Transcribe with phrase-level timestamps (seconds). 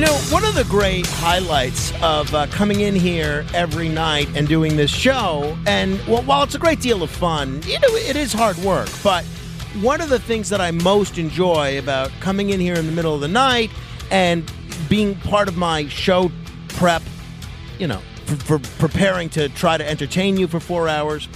[0.00, 4.48] You know, one of the great highlights of uh, coming in here every night and
[4.48, 8.16] doing this show, and well, while it's a great deal of fun, you know, it
[8.16, 8.88] is hard work.
[9.04, 9.26] But
[9.82, 13.14] one of the things that I most enjoy about coming in here in the middle
[13.14, 13.70] of the night
[14.10, 14.50] and
[14.88, 16.32] being part of my show
[16.68, 17.02] prep,
[17.78, 21.28] you know, for, for preparing to try to entertain you for four hours,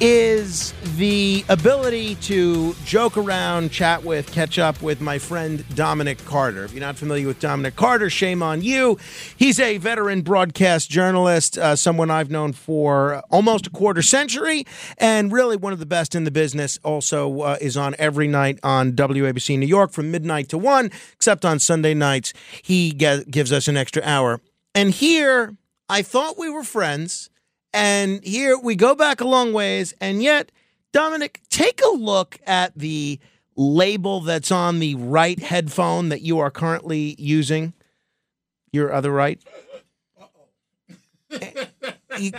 [0.00, 6.64] is the ability to joke around, chat with, catch up with my friend Dominic Carter.
[6.64, 8.98] If you're not familiar with Dominic Carter, shame on you.
[9.36, 14.66] He's a veteran broadcast journalist, uh, someone I've known for almost a quarter century,
[14.98, 16.78] and really one of the best in the business.
[16.82, 21.44] Also, uh, is on every night on WABC New York from midnight to one, except
[21.44, 22.32] on Sunday nights.
[22.62, 24.40] He gives us an extra hour.
[24.74, 25.56] And here,
[25.88, 27.30] I thought we were friends.
[27.72, 29.92] And here we go back a long ways.
[30.00, 30.50] And yet,
[30.92, 33.18] Dominic, take a look at the
[33.56, 37.72] label that's on the right headphone that you are currently using.
[38.72, 39.40] Your other right.
[41.30, 42.30] Eh,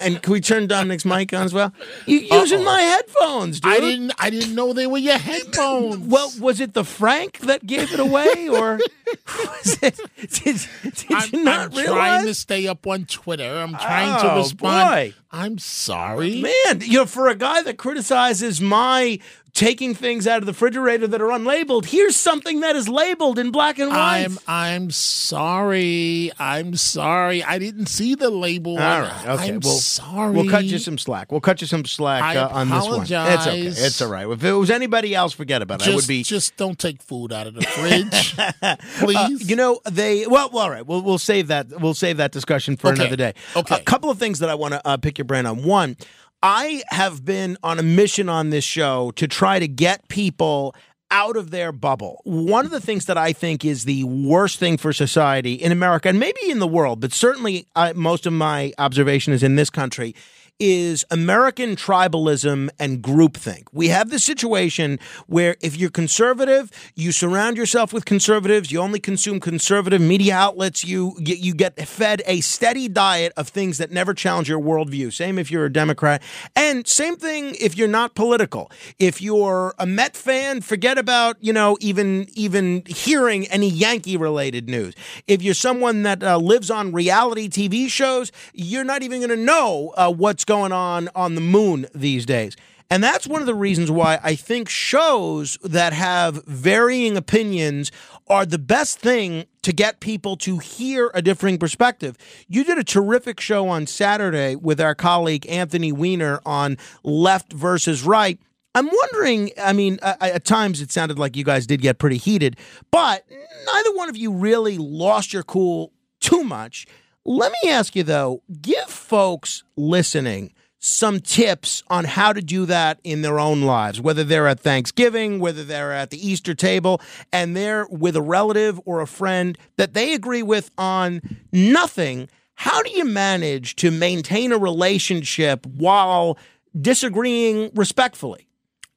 [0.00, 1.72] And can we turn Dominic's mic on as well?
[2.06, 3.72] You using my headphones, dude?
[3.72, 4.12] I didn't.
[4.18, 5.98] I didn't know they were your headphones.
[6.06, 8.78] Well, was it the Frank that gave it away, or
[9.26, 10.60] was it, did,
[10.94, 11.94] did I'm, you not I'm realize?
[11.96, 13.44] trying to stay up on Twitter.
[13.58, 14.88] I'm trying Oh, to respond.
[14.90, 15.14] boy.
[15.30, 16.40] I'm sorry.
[16.40, 19.18] Man, you know, for a guy that criticizes my
[19.52, 23.50] taking things out of the refrigerator that are unlabeled, here's something that is labeled in
[23.50, 24.24] black and white.
[24.24, 26.30] I'm I'm sorry.
[26.38, 27.42] I'm sorry.
[27.42, 28.72] I didn't see the label.
[28.78, 29.26] All right.
[29.28, 29.48] Okay.
[29.54, 30.32] I'm well, sorry.
[30.32, 31.30] We'll cut you some slack.
[31.32, 33.02] We'll cut you some slack I uh, on this one.
[33.02, 33.12] It's
[33.46, 33.60] okay.
[33.66, 34.28] It's all right.
[34.28, 35.84] If it was anybody else, forget about it.
[35.84, 36.22] just, I would be.
[36.22, 39.48] just don't take food out of the fridge, Uh, please.
[39.48, 42.76] you know they well, well all right we'll, we'll save that we'll save that discussion
[42.76, 43.00] for Okay.
[43.02, 43.76] another day Okay.
[43.76, 45.96] a couple of things that i want to uh, pick your brain on one
[46.42, 50.74] i have been on a mission on this show to try to get people
[51.10, 52.20] out of their bubble.
[52.24, 56.08] One of the things that I think is the worst thing for society in America
[56.08, 59.70] and maybe in the world, but certainly uh, most of my observation is in this
[59.70, 60.14] country,
[60.58, 63.64] is American tribalism and groupthink.
[63.72, 68.98] We have this situation where if you're conservative, you surround yourself with conservatives, you only
[68.98, 74.14] consume conservative media outlets, you you get fed a steady diet of things that never
[74.14, 75.12] challenge your worldview.
[75.12, 76.22] Same if you're a Democrat,
[76.56, 78.70] and same thing if you're not political.
[78.98, 84.68] If you're a Met fan, forget about you know even even hearing any Yankee related
[84.68, 84.94] news.
[85.26, 89.36] If you're someone that uh, lives on reality TV shows, you're not even going to
[89.36, 92.56] know uh, what's going on on the moon these days.
[92.90, 97.92] And that's one of the reasons why I think shows that have varying opinions
[98.28, 102.16] are the best thing to get people to hear a differing perspective.
[102.48, 108.02] You did a terrific show on Saturday with our colleague Anthony Weiner on left versus
[108.04, 108.40] right.
[108.74, 112.16] I'm wondering, I mean, uh, at times it sounded like you guys did get pretty
[112.16, 112.56] heated,
[112.90, 113.24] but
[113.66, 116.86] neither one of you really lost your cool too much.
[117.28, 123.00] Let me ask you though, give folks listening some tips on how to do that
[123.02, 127.00] in their own lives, whether they're at Thanksgiving, whether they're at the Easter table,
[127.32, 131.20] and they're with a relative or a friend that they agree with on
[131.52, 132.28] nothing.
[132.54, 136.38] How do you manage to maintain a relationship while
[136.80, 138.48] disagreeing respectfully?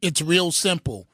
[0.02, 1.08] it's real simple.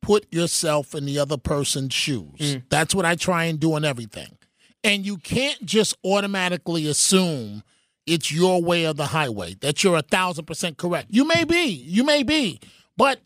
[0.00, 2.38] Put yourself in the other person's shoes.
[2.38, 2.62] Mm.
[2.68, 4.36] That's what I try and do in everything.
[4.84, 7.62] And you can't just automatically assume
[8.06, 11.08] it's your way or the highway, that you're a thousand percent correct.
[11.10, 12.60] You may be, you may be,
[12.96, 13.20] but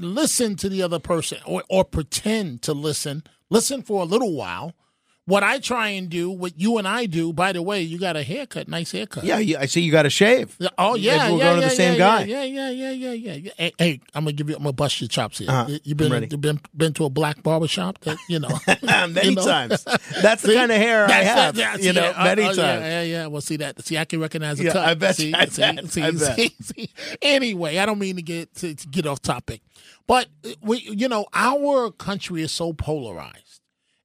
[0.00, 3.22] listen to the other person or, or pretend to listen.
[3.48, 4.74] Listen for a little while.
[5.26, 8.14] What I try and do, what you and I do, by the way, you got
[8.14, 9.24] a haircut, nice haircut.
[9.24, 10.54] Yeah, you, I see you got a shave.
[10.76, 12.22] Oh yeah, were yeah, going to yeah, same yeah, guy.
[12.24, 13.52] Yeah, yeah, yeah, yeah, yeah, yeah.
[13.56, 14.56] Hey, hey, I'm gonna give you.
[14.56, 15.48] I'm gonna bust your chops here.
[15.50, 15.78] Uh-huh.
[15.82, 18.00] You- been you been been to a black barber shop?
[18.00, 18.58] That you know,
[19.08, 19.46] many you know?
[19.46, 19.82] times.
[20.20, 20.54] That's the See?
[20.56, 21.56] kind of hair I have.
[21.80, 22.58] you know, Uh, many uh, times.
[22.58, 23.26] Yeah, yeah, yeah.
[23.26, 23.82] Well, see that.
[23.82, 24.86] See, I can recognize a Yeah, cut.
[24.88, 26.36] I bet See, I see, bet, see, I bet.
[26.36, 26.90] see, see.
[27.22, 29.62] Anyway, I don't mean to get to, to get off topic,
[30.06, 33.60] but uh, we, you know, our country is so polarized,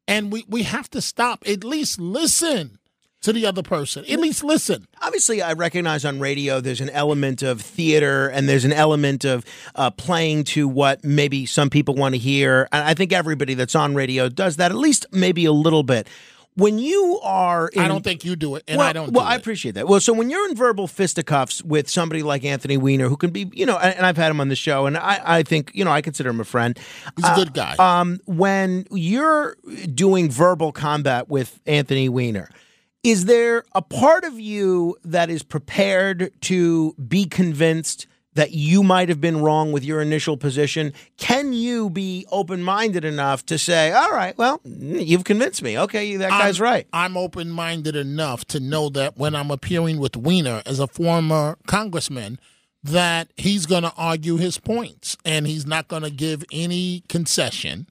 [0.09, 1.43] and we we have to stop.
[1.47, 2.79] At least listen.
[3.21, 4.05] to the other person.
[4.09, 4.87] At least listen.
[5.01, 9.43] Obviously, I recognize on radio there's an element of theater and there's an element of
[9.75, 12.69] uh, playing to what maybe some people want to hear.
[12.71, 16.07] And I think everybody that's on radio does that at least maybe a little bit.
[16.55, 19.13] When you are, in, I don't think you do it, and well, I don't.
[19.13, 19.87] Well, do I appreciate that.
[19.87, 23.49] Well, so when you're in verbal fisticuffs with somebody like Anthony Weiner, who can be,
[23.53, 25.85] you know, and, and I've had him on the show, and I, I think, you
[25.85, 26.77] know, I consider him a friend.
[27.15, 27.75] He's a good guy.
[27.79, 29.55] Um, when you're
[29.93, 32.49] doing verbal combat with Anthony Weiner,
[33.03, 39.09] is there a part of you that is prepared to be convinced that you might
[39.09, 40.93] have been wrong with your initial position?
[41.17, 45.77] Can you be open minded enough to say, all right, well, you've convinced me.
[45.77, 46.87] Okay, that guy's I'm, right.
[46.93, 51.57] I'm open minded enough to know that when I'm appearing with Weiner as a former
[51.67, 52.39] congressman,
[52.83, 57.87] that he's going to argue his points and he's not going to give any concession.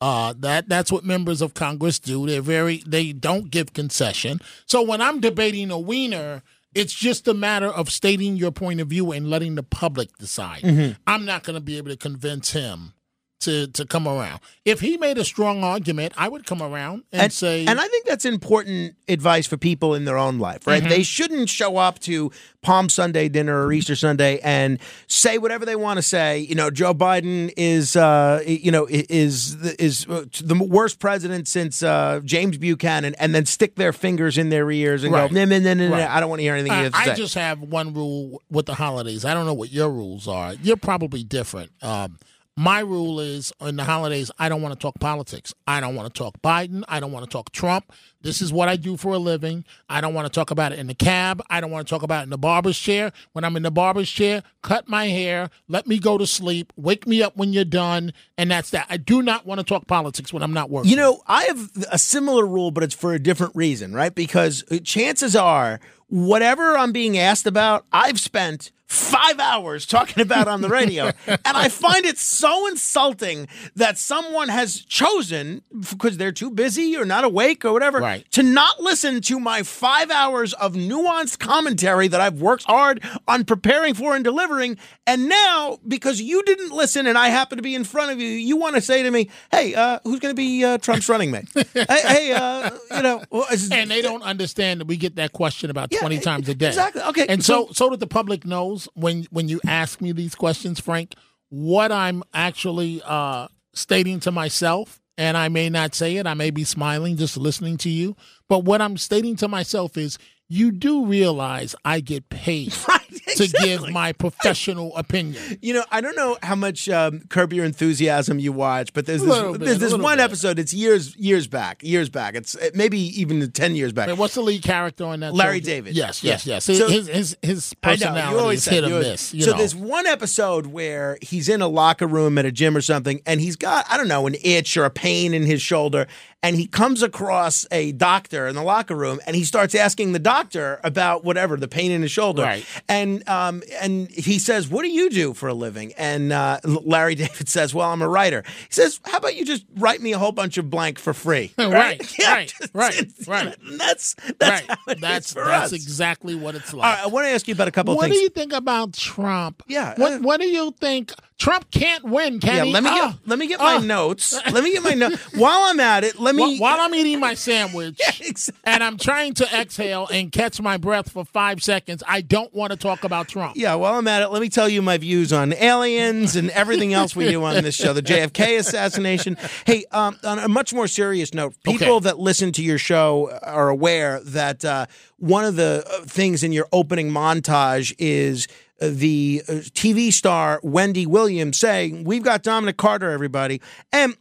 [0.00, 2.26] Uh, that that's what members of Congress do.
[2.26, 4.40] They're very they don't give concession.
[4.66, 6.42] So when I'm debating a Weiner,
[6.76, 10.62] it's just a matter of stating your point of view and letting the public decide.
[10.62, 10.92] Mm-hmm.
[11.06, 12.92] I'm not going to be able to convince him
[13.40, 14.40] to to come around.
[14.64, 18.06] If he made a strong argument, I would come around and, say, and I think
[18.06, 20.82] that's important advice for people in their own life, right?
[20.82, 25.76] They shouldn't show up to Palm Sunday dinner or Easter Sunday and say whatever they
[25.76, 26.40] want to say.
[26.40, 31.82] You know, Joe Biden is, uh, you know, is is uh, the worst president since
[31.82, 35.30] uh, James Buchanan, and then stick their fingers in their ears and Right.
[35.30, 36.08] go, nah, nah, nah, nah, Right.
[36.10, 37.14] I don't want to hear anything you I, have to I say.
[37.14, 39.24] just have one rule with the holidays.
[39.24, 40.54] I don't know what your rules are.
[40.54, 41.70] You're probably different.
[41.82, 42.18] Um,
[42.56, 45.52] my rule is in the holidays, I don't want to talk politics.
[45.66, 46.84] I don't want to talk Biden.
[46.88, 47.92] I don't want to talk Trump.
[48.22, 49.64] This is what I do for a living.
[49.90, 51.42] I don't want to talk about it in the cab.
[51.50, 53.12] I don't want to talk about it in the barber's chair.
[53.32, 57.06] When I'm in the barber's chair, cut my hair, let me go to sleep, wake
[57.06, 58.86] me up when you're done, and that's that.
[58.88, 60.90] I do not want to talk politics when I'm not working.
[60.90, 64.14] You know, I have a similar rule, but it's for a different reason, right?
[64.14, 70.46] Because uh, chances are, whatever I'm being asked about, I've spent five hours talking about
[70.48, 71.06] on the radio.
[71.26, 77.04] and I find it so insulting that someone has chosen, because they're too busy or
[77.04, 78.24] not awake or whatever, Right.
[78.32, 83.44] to not listen to my five hours of nuanced commentary that I've worked hard on
[83.44, 84.78] preparing for and delivering.
[85.06, 88.28] And now, because you didn't listen and I happen to be in front of you,
[88.28, 91.30] you want to say to me, hey, uh, who's going to be uh, Trump's running
[91.30, 91.48] mate?
[91.54, 93.22] hey, hey uh, you know.
[93.30, 96.54] well, and they don't understand that we get that question about Yeah, 20 times a
[96.54, 96.68] day.
[96.68, 97.02] exactly.
[97.02, 100.34] Okay, And so so- so that the public knows when when you ask me these
[100.34, 101.14] questions, Frank,
[101.48, 106.50] what I'm actually uh stating to myself and I may not say it, I may
[106.50, 108.16] be smiling just listening to you,
[108.48, 113.00] but what I'm stating to myself is you do realize I get paid Right,
[113.36, 115.42] to give my professional opinion.
[115.62, 119.22] You know, I don't know how much um, Curb Your Enthusiasm you watch, but there's
[119.24, 120.24] this, bit, there's this one bit.
[120.24, 120.58] episode.
[120.58, 122.34] It's years years back, years back.
[122.36, 124.08] It's uh, maybe even ten years back.
[124.08, 125.34] Wait, what's the lead character on that?
[125.34, 125.66] Larry show?
[125.66, 125.96] David.
[125.96, 126.66] Yes, yes, yes.
[126.66, 129.20] His So- his, his his I know, personality is said, hit or miss.
[129.22, 129.52] So know.
[129.58, 133.40] there's one episode where he's in a locker room at a gym or something, and
[133.40, 136.06] he's got I don't know an itch or a pain in his shoulder,
[136.42, 140.18] and he comes across a doctor in the locker room, and he starts asking the
[140.18, 142.64] doctor about whatever the pain in his shoulder, Right.
[142.88, 147.14] and um and he says, "What do you do for a living?" And uh, Larry
[147.22, 150.18] David says, "Well, I'm a writer." He says, "How about you just write me a
[150.18, 153.56] whole bunch of blank for free?" Right, right, right, right.
[153.66, 154.70] And that's that's right.
[154.70, 156.84] how it is that's that's exactly what it's like.
[156.86, 158.10] All right, I want to ask you about a couple of things.
[158.10, 159.62] what do you think about Trump?
[159.66, 161.12] Yeah, What uh, What do you think?
[161.38, 162.72] Trump can't win, can Yeah, he?
[162.72, 163.78] let me Ah, get let me get my ah.
[163.80, 164.32] notes.
[164.50, 165.16] Let me get my notes.
[165.34, 168.58] While I'm at it, let me Wh- While I'm eating my sandwich exactly.
[168.64, 172.70] and I'm trying to exhale and catch my breath for five seconds, I don't want
[172.70, 173.54] to talk about Trump.
[173.56, 176.94] Yeah, while I'm at it, let me tell you my views on aliens and everything
[176.94, 179.36] else we do on this show, the JFK assassination.
[179.66, 182.04] Hey, um, on a much more serious note, people Okay.
[182.04, 184.86] that listen to your show are aware that uh,
[185.18, 190.60] one of the uh, things in your opening montage is uh, the uh, TV star
[190.62, 193.60] Wendy Williams saying, "We've got Dominic Carter, everybody,"
[193.92, 194.16] and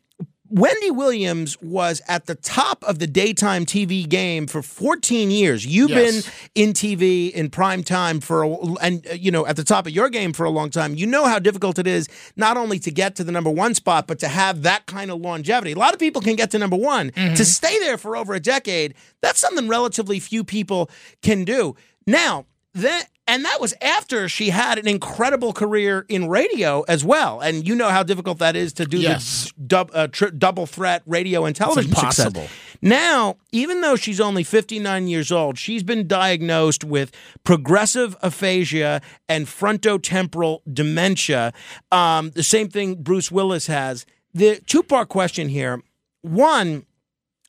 [0.48, 5.66] Wendy Williams was at the top of the daytime TV game for 14 years.
[5.66, 6.24] You've Yes.
[6.54, 8.50] been in TV in prime time for a,
[8.82, 10.94] and uh, you know at the top of your game for a long time.
[10.96, 14.06] You know how difficult it is not only to get to the number 1 spot
[14.08, 15.72] but to have that kind of longevity.
[15.72, 17.12] A lot of people can get to number 1.
[17.36, 20.90] To stay there for over a decade, that's something relatively few people
[21.24, 21.76] can do.
[22.06, 22.46] Now,
[22.76, 27.40] that and that was after she had an incredible career in radio as well.
[27.40, 29.52] And you know how difficult that is to do Yes.
[29.58, 32.20] the dub, uh, tri- double threat radio and television success.
[32.28, 32.48] impossible.
[32.82, 37.12] Now, even though she's only 59 years old, she's been diagnosed with
[37.44, 41.52] progressive aphasia and frontotemporal dementia.
[41.92, 44.06] Um, the same thing Bruce Willis has.
[44.34, 45.82] The two part question here
[46.22, 46.86] one,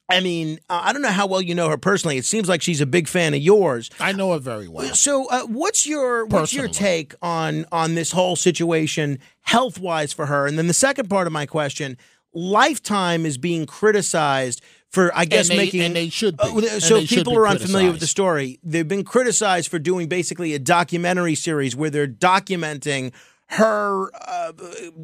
[0.09, 2.17] I mean, uh, I don't know how well you know her personally.
[2.17, 3.91] It seems like she's a big fan of yours.
[3.99, 4.95] I know her very well.
[4.95, 10.27] So, uh, what's your what's your take on on this whole situation, health wise, for
[10.27, 10.47] her?
[10.47, 11.99] And then the second part of my question:
[12.33, 16.45] Lifetime is being criticized for, I guess, they- making and they should be.
[16.45, 18.61] Uh, so, people are unfamiliar with the story.
[18.63, 23.13] They've been criticized for doing basically a documentary series where they're documenting
[23.49, 24.53] her uh,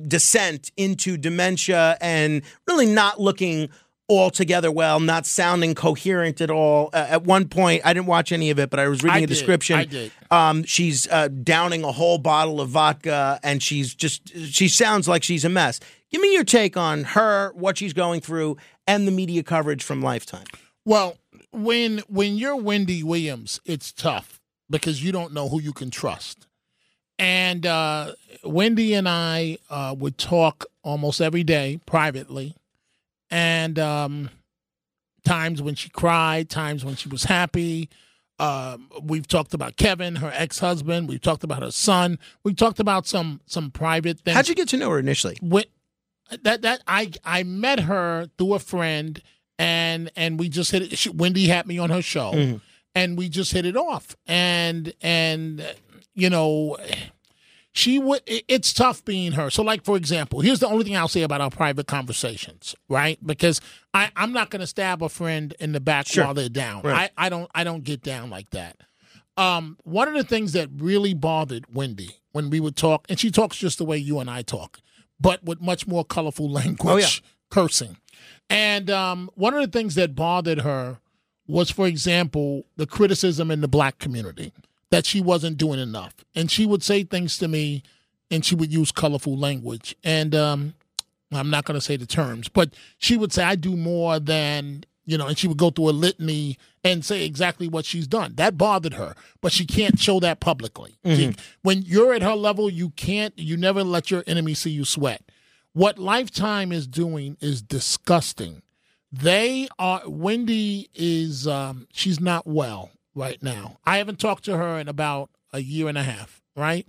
[0.08, 3.68] descent into dementia and really not looking
[4.08, 6.90] altogether well, not sounding coherent at all.
[6.92, 9.18] Uh, at one point, I didn't watch any of it, but I was reading I
[9.18, 9.28] a did.
[9.28, 9.78] description.
[9.78, 10.12] I did.
[10.30, 15.22] Um, she's uh, downing a whole bottle of vodka, and she's just she sounds like
[15.22, 15.80] she's a mess.
[16.10, 20.02] Give me your take on her, what she's going through, and the media coverage from
[20.02, 20.46] Lifetime.
[20.84, 21.16] Well,
[21.52, 26.46] when when you're Wendy Williams, it's tough because you don't know who you can trust.
[27.18, 32.56] And uh, Wendy and I uh, would talk almost every day privately,
[33.32, 34.30] and um,
[35.24, 37.88] times when she cried, times when she was happy.
[38.38, 41.08] Um, we've talked about Kevin, her ex-husband.
[41.08, 42.18] We've talked about her son.
[42.44, 44.34] We've talked about some some private things.
[44.36, 45.36] How'd you get to know her initially?
[45.40, 45.64] When,
[46.42, 49.20] that that I I met her through a friend
[49.58, 50.98] and and we just hit it.
[50.98, 52.56] She, Wendy had me on her show, Mm-hmm.
[52.96, 54.16] and we just hit it off.
[54.26, 55.64] And and
[56.14, 56.78] you know,
[57.72, 58.20] she would.
[58.26, 59.50] It's tough being her.
[59.50, 63.18] So, like for example, here's the only thing I'll say about our private conversations, right?
[63.26, 63.60] Because
[63.94, 66.24] I I'm not going to stab a friend in the back Sure.
[66.24, 66.82] while they're down.
[66.82, 67.10] Right.
[67.16, 68.76] I I don't I don't get down like that.
[69.38, 73.30] Um, one of the things that really bothered Wendy when we would talk, and she
[73.30, 74.80] talks just the way you and I talk,
[75.18, 77.06] but with much more colorful language, Oh, yeah.
[77.50, 77.96] cursing.
[78.50, 80.98] And um, one of the things that bothered her
[81.46, 84.52] was, for example, the criticism in the black community
[84.92, 86.12] that she wasn't doing enough.
[86.34, 87.82] And she would say things to me
[88.30, 89.96] and she would use colorful language.
[90.04, 90.74] And um,
[91.32, 94.84] I'm not going to say the terms, but she would say, I do more than,
[95.06, 98.34] you know, and she would go through a litany and say exactly what she's done.
[98.36, 100.98] That bothered her, but she can't show that publicly.
[101.06, 104.84] She- when you're at her level, you can't, you never let your enemy see you
[104.84, 105.22] sweat.
[105.72, 108.60] What Lifetime is doing is disgusting.
[109.10, 113.78] They are, Wendy is, um, she's not well right now.
[113.84, 116.86] I haven't talked to her in about a year and a half, right?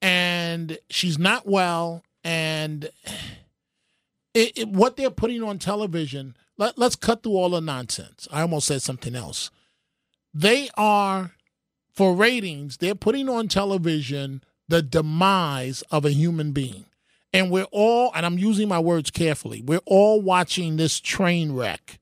[0.00, 2.04] And she's not well.
[2.24, 2.90] And
[4.34, 8.28] it, it, what they're putting on television, let, let's cut through all the nonsense.
[8.32, 9.50] I almost said something else.
[10.34, 11.32] They are,
[11.92, 16.84] for ratings, they're putting on television the demise of a human being.
[17.32, 21.98] And we're all, and I'm using my words carefully, we're all watching this train wreck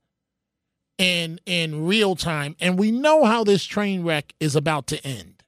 [0.98, 2.56] in in real time.
[2.60, 5.42] And we know how this train wreck is about to end.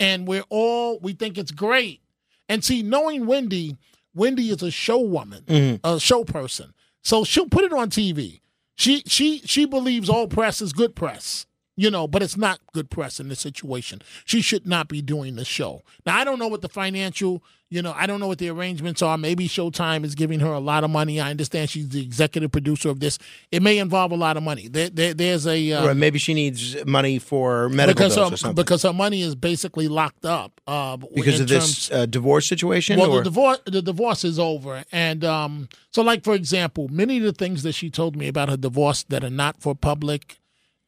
[0.00, 2.00] And we're all, we think it's great.
[2.48, 3.76] And see, knowing Wendy,
[4.14, 5.86] Wendy is a show woman, mm-hmm.
[5.86, 6.74] a show person.
[7.02, 8.40] So she'll put it on TV.
[8.74, 11.46] She she she believes all press is good press.
[11.74, 14.02] You know, but it's not good press in this situation.
[14.26, 15.82] She should not be doing the show.
[16.04, 19.00] Now I don't know what the financial, you know, I don't know what the arrangements
[19.00, 19.16] are.
[19.16, 21.18] Maybe Showtime is giving her a lot of money.
[21.18, 23.18] I understand she's the executive producer of this.
[23.50, 24.68] It may involve a lot of money.
[24.68, 28.34] There, there, there's a uh, or maybe she needs money for medical because bills her,
[28.34, 32.46] or something because her money is basically locked up uh, because of this uh, divorce
[32.46, 32.98] situation.
[32.98, 37.16] well, or the divorce the divorce is over, and um, so like for example, many
[37.16, 40.38] of the things that she told me about her divorce that are not for public,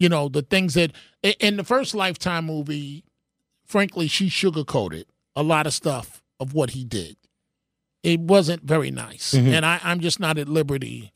[0.04, 0.92] you know, the things that
[1.40, 3.04] in the first Lifetime movie,
[3.64, 7.16] frankly, she sugarcoated a lot of stuff of what he did.
[8.02, 11.10] It wasn't very nice, and I, I'm just not at liberty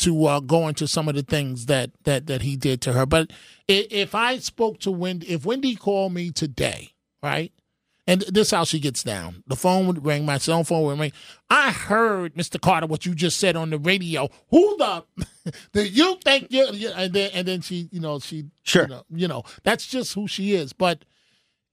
[0.00, 3.06] to uh, go into some of the things that that that he did to her.
[3.06, 3.32] But
[3.66, 6.90] if I spoke to Wendy, if Wendy called me today,
[7.22, 7.50] right?
[8.06, 9.42] And this is how she gets down.
[9.46, 11.12] The phone would ring, my cell phone would ring.
[11.48, 12.60] I heard, Mr.
[12.60, 14.28] Carter, what you just said on the radio.
[14.50, 15.04] Who the
[15.72, 18.82] do you think you you- and then and then she, you know, she Sure.
[18.82, 20.72] you know, you know, that's just who she is.
[20.74, 21.04] But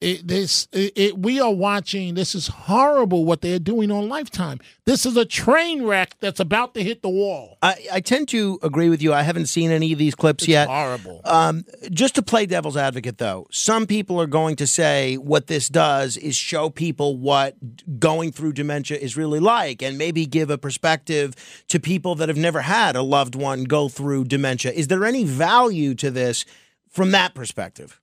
[0.01, 4.60] it, this it, it, we are watching this is horrible what they're doing on lifetime
[4.86, 8.60] this is a train wreck that's about to hit the wall I, I tend to
[8.63, 9.13] agree with you.
[9.13, 10.67] I haven't seen any of these clips yet.
[10.67, 15.48] horrible Um, just to play devil's advocate, though, some people are going to say what
[15.48, 17.55] this does is show people what
[18.00, 21.36] going through dementia is really like and maybe give a perspective
[21.67, 24.72] to people that have never had a loved one go through dementia.
[24.72, 26.46] Is there any value to this
[26.89, 28.00] from that perspective?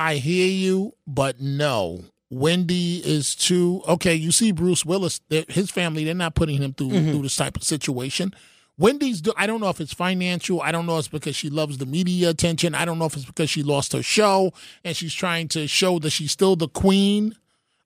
[0.00, 2.04] I hear you, but no.
[2.30, 4.14] Wendy is too okay.
[4.14, 7.10] You see, Bruce Willis, his family, they're not putting him through mm-hmm.
[7.10, 8.34] through this type of situation.
[8.78, 10.62] Wendy's, do, I don't know if it's financial.
[10.62, 12.74] I don't know if it's because she loves the media attention.
[12.74, 14.54] I don't know if it's because she lost her show
[14.84, 17.36] and she's trying to show that she's still the queen.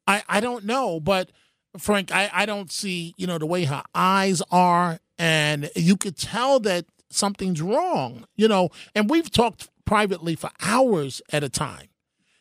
[0.06, 1.30] I, I don't know, but
[1.78, 6.16] Frank, I, I don't see, you know, the way her eyes are, and you could
[6.16, 8.68] tell that something's wrong, you know.
[8.94, 11.88] And we've talked privately for hours at a time.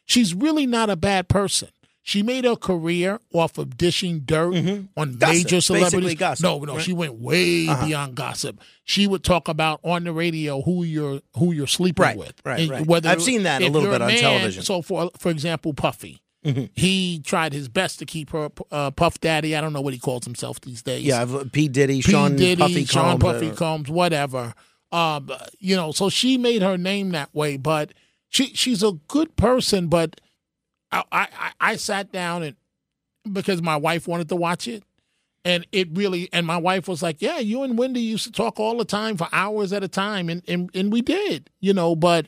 [0.05, 1.69] She's really not a bad person.
[2.05, 4.53] She made her career off of dishing dirt
[4.97, 6.15] on Gossip, major celebrities.
[6.15, 6.81] gossip, no, no, right?
[6.81, 8.59] she went way beyond gossip.
[8.83, 12.33] She would talk about on the radio who you're who you're sleeping Right, with.
[12.43, 13.05] right, right.
[13.05, 14.63] I've seen that a little bit on man- television.
[14.63, 16.19] So for for example, Puffy.
[16.75, 19.55] He tried his best to keep her uh, Puff Daddy.
[19.55, 21.03] I don't know what he calls himself these days.
[21.05, 22.11] Yeah, I've- P Diddy, P.
[22.11, 24.53] Sean Diddy, Puffy Sean Combs, Puffy uh, Combs, whatever.
[24.91, 27.93] Um, you know, so she made her name that way, but
[28.33, 29.87] she she's a good person.
[29.87, 30.19] But
[30.91, 31.27] I I,
[31.59, 32.55] I- sat down and
[33.31, 34.83] because my wife wanted to watch it,
[35.45, 38.59] and it really and my wife was like, "Yeah, you and Wendy used to talk
[38.59, 41.95] all the time for hours at a time," and and, and we did, you know,
[41.95, 42.27] but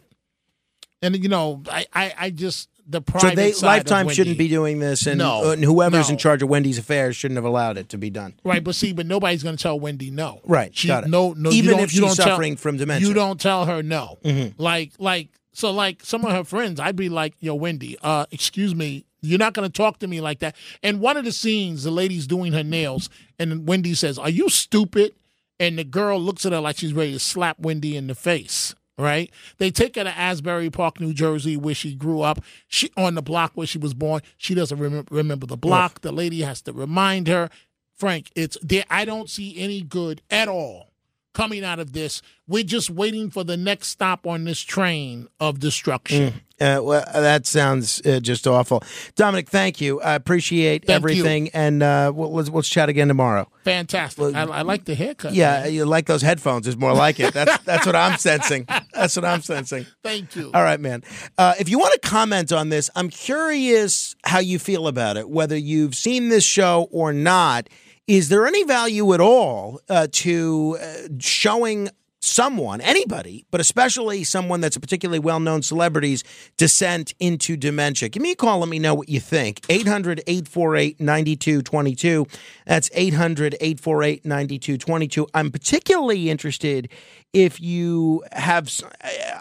[1.02, 4.78] and you know, I I, I just the private So they Lifetime shouldn't be doing
[4.80, 6.14] this, and, No, and whoever's no.
[6.14, 8.36] in charge of Wendy's affairs shouldn't have allowed it to be done.
[8.44, 10.40] Right, but see, but nobody's going to tell Wendy no.
[10.46, 11.10] Right, She, got it.
[11.10, 11.50] No, no.
[11.50, 13.02] Even if she's don't tell- suffering from dementia.
[13.06, 13.10] Mm-hmm.
[13.10, 14.20] you don't tell her no.
[14.60, 18.76] Like, like, so, like some of her friends, I'd be like, "Yo, Wendy, uh, excuse
[18.76, 21.84] me, you're not going to talk to me like that." And one of the scenes,
[21.84, 23.10] the lady's doing her nails,
[23.40, 25.14] and Wendy says, "Are you stupid?"
[25.58, 28.76] And the girl looks at her like she's ready to slap Wendy in the face.
[28.98, 29.30] Right?
[29.58, 32.40] They take her to Asbury Park, New Jersey, where she grew up.
[32.68, 34.22] She on the block where she was born.
[34.38, 36.00] She doesn't remember, remember the block.
[36.00, 37.50] The lady has to remind her.
[37.94, 38.86] Frank, it's there.
[38.90, 40.95] I don't see any good at all
[41.36, 42.22] coming out of this.
[42.48, 46.42] We're just waiting for the next stop on this train of destruction.
[46.60, 48.82] Uh, well, that sounds uh, just awful.
[49.18, 50.00] Dominic, thank you.
[50.00, 50.96] I appreciate Thank you.
[50.96, 53.50] everything, and uh, we'll, let's, let's chat again tomorrow.
[53.66, 54.34] Fantastic.
[54.34, 55.34] I, I like the haircut.
[55.34, 55.74] Yeah, man.
[55.74, 56.66] you like those headphones?
[56.66, 57.34] Is more like it.
[57.34, 58.66] That's that's what I'm sensing.
[58.94, 59.86] That's what I'm sensing.
[60.02, 60.52] Thank you.
[60.54, 61.04] All right, man.
[61.38, 65.30] Uh, if you want to comment on this, I'm curious how you feel about it,
[65.30, 67.68] whether you've seen this show or not.
[68.08, 71.90] Is there any value at all uh, to uh, showing
[72.22, 76.24] someone, anybody, but especially someone that's a particularly well known celebrity's
[76.56, 78.10] descent into dementia?
[78.10, 78.60] Give me a call.
[78.60, 79.62] Let me know what you think.
[79.70, 82.28] 800 848 9222.
[82.68, 85.28] That's 800 848 9222.
[85.34, 86.90] I'm particularly interested
[87.34, 88.70] if you have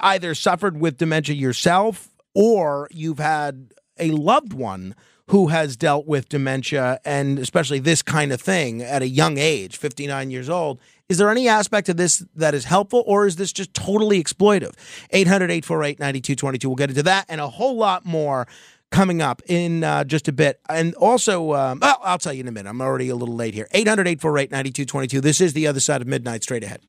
[0.00, 4.94] either suffered with dementia yourself or you've had a loved one
[5.28, 9.76] who has dealt with dementia and especially this kind of thing at a young age,
[9.76, 10.80] 59 years old.
[11.08, 14.74] Is there any aspect of this that is helpful or is this just totally exploitive?
[15.10, 16.68] 800 848 9222.
[16.68, 18.46] We'll get into that and a whole lot more
[18.90, 20.60] coming up in uh, just a bit.
[20.68, 22.68] And also, um, well, I'll tell you in a minute.
[22.68, 23.66] I'm already a little late here.
[23.72, 25.20] 800 848 9222.
[25.20, 26.82] This is the other side of midnight straight ahead.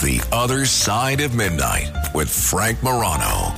[0.00, 3.57] The Other Side of Midnight with Frank Morano.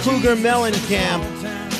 [0.00, 1.22] Cougar Mellencamp.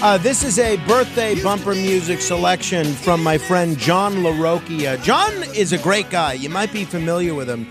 [0.02, 5.02] Uh, this is a birthday bumper music selection from my friend John LaRocchia.
[5.02, 6.34] John is a great guy.
[6.34, 7.66] You might be familiar with him.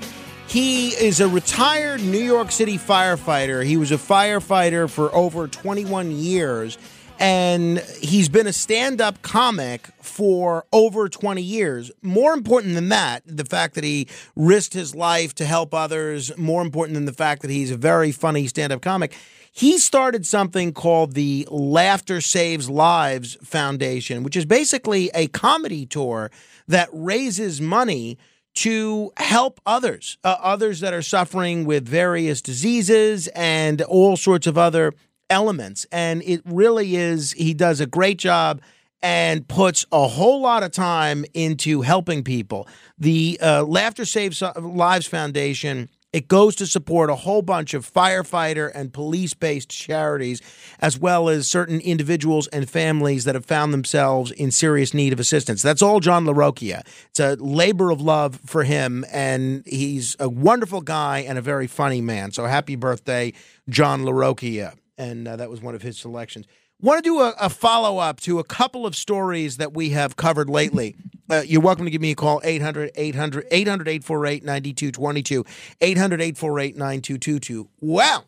[0.48, 3.64] He is a retired New York City firefighter.
[3.64, 6.80] He was a firefighter for over 21 years.
[7.22, 11.92] and he's been a stand-up comic for over 20 years.
[12.02, 14.08] More important than that, the fact that he
[14.38, 18.14] risked his life to help others, more important than the fact that he's a very
[18.14, 19.18] funny stand-up comic.
[19.60, 26.32] He started something called the Laughter Saves Lives Foundation, which is basically a comedy tour
[26.70, 28.18] that raises money
[28.54, 34.58] to help others, uh, others that are suffering with various diseases and all sorts of
[34.58, 34.94] other
[35.30, 35.86] elements.
[35.92, 38.62] And it really is, he does a great job
[39.02, 42.66] and puts a whole lot of time into helping people.
[42.98, 45.90] The uh, Laughter Saves Lives Foundation.
[46.12, 50.42] It goes to support a whole bunch of firefighter and police based charities,
[50.80, 55.20] as well as certain individuals and families that have found themselves in serious need of
[55.20, 55.62] assistance.
[55.62, 56.82] That's all John LaRocchia.
[57.10, 61.68] It's a labor of love for him, and he's a wonderful guy and a very
[61.68, 62.32] funny man.
[62.32, 63.34] So happy birthday,
[63.70, 66.46] John LaRocchia and uh, that was one of his selections.
[66.82, 70.16] Want to do a, a follow up to a couple of stories that we have
[70.16, 70.96] covered lately.
[71.30, 75.46] Uh, you're welcome to give me a call 800 800 800 848 9222
[75.82, 77.70] 800 848 9222.
[77.82, 78.26] Well,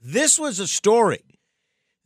[0.00, 1.24] this was a story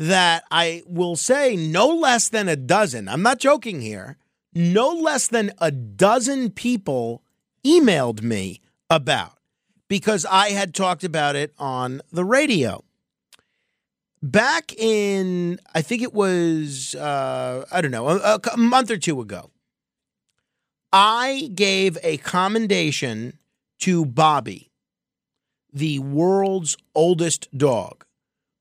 [0.01, 4.17] that I will say no less than a dozen, I'm not joking here,
[4.53, 7.23] no less than a dozen people
[7.65, 9.39] emailed me about
[9.87, 12.83] because I had talked about it on the radio
[14.23, 19.21] back in I think it was uh, I don't know a, a, month or two
[19.21, 19.51] ago.
[20.93, 23.39] I gave a commendation
[23.81, 24.71] to Bobby,
[25.73, 28.05] the world's oldest dog,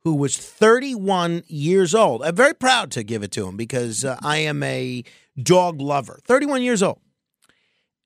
[0.03, 2.23] who was 31 years old.
[2.23, 5.03] I'm very proud to give it to him because uh, I am a
[5.41, 6.19] dog lover.
[6.25, 6.99] 31 years old,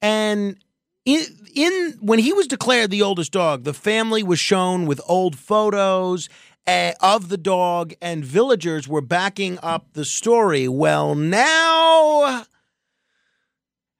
[0.01, 0.57] and
[1.05, 5.37] in, in when he was declared the oldest dog, the family was shown with old
[5.37, 6.29] photos
[6.67, 10.67] uh, of the dog, and villagers were backing up the story.
[10.67, 12.45] Well, now.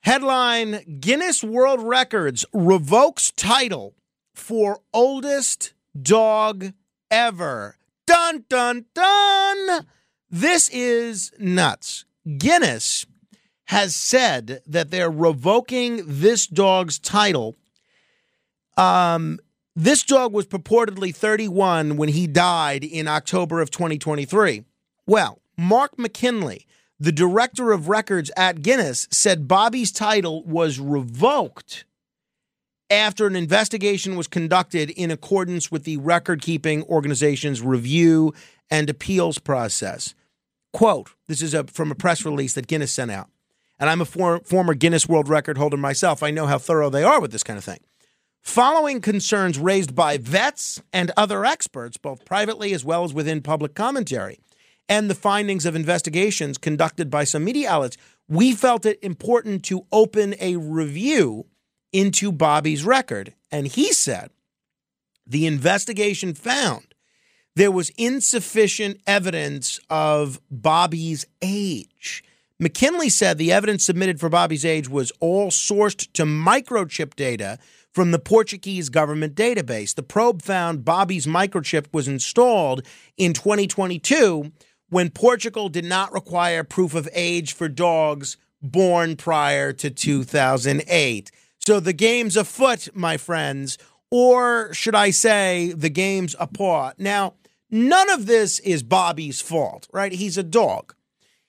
[0.02, 3.96] Headline Guinness World Records revokes title
[4.34, 6.74] for oldest dog
[7.10, 7.78] ever.
[8.06, 9.86] Dun, dun, dun.
[10.30, 12.04] This is nuts.
[12.38, 13.06] Guinness
[13.66, 17.56] has said that they're revoking this dog's title
[18.76, 19.40] um,
[19.76, 24.64] this dog was purportedly 31 when he died in October of 2023.
[25.08, 26.68] Well, Mark McKinley,
[27.00, 31.86] the director of records at Guinness, said Bobby's title was revoked
[32.90, 38.34] after an investigation was conducted in accordance with the record keeping organization's review
[38.70, 40.14] and appeals process.
[40.72, 43.30] Quote, this is a, from a press release that Guinness sent out.
[43.80, 46.22] And I'm a for, former Guinness World Record holder myself.
[46.22, 47.80] I know how thorough they are with this kind of thing.
[48.44, 53.74] Following concerns raised by vets and other experts, both privately as well as within public
[53.74, 54.38] commentary,
[54.90, 59.88] and the findings of investigations conducted by some media outlets, we felt it important to
[59.94, 61.46] open a review
[61.94, 63.34] into Bobby's record.
[63.50, 64.30] And he said
[65.26, 66.94] the investigation found
[67.56, 72.26] there was insufficient evidence of Bobby's age.
[72.60, 77.58] McKinley said the evidence submitted for Bobby's age was all sourced to microchip data
[77.94, 79.94] from the Portuguese government database.
[79.94, 82.86] The probe found Bobby's microchip was installed
[83.18, 84.52] in 2022
[84.90, 91.32] when Portugal did not require proof of age for dogs born prior to 2008.
[91.60, 93.78] So the game's afoot, my friends,
[94.10, 97.00] or should I say, the game's apart.
[97.00, 97.36] Now,
[97.70, 100.12] none of this is Bobby's fault, right?
[100.12, 100.94] He's a dog.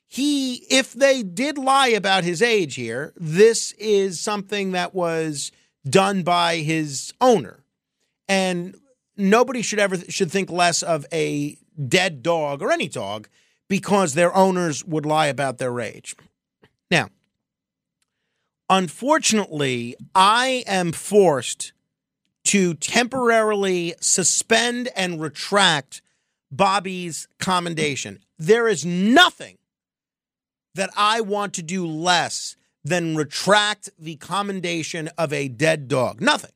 [0.07, 5.51] He, if they did lie about his age here, this is something that was
[5.89, 7.65] done by his owner.
[8.29, 8.77] And
[9.17, 11.57] nobody should ever should think less of a
[11.89, 13.29] dead dog or any dog
[13.69, 16.15] because their owners would lie about their age.
[16.91, 17.09] Now,
[18.69, 21.73] unfortunately, I am forced
[22.45, 26.03] to temporarily suspend and retract
[26.51, 28.21] Bobby's commendation.
[28.39, 29.59] There is nothing
[30.75, 36.21] that I want to do less than retract the commendation of a dead dog.
[36.21, 36.51] Nothing.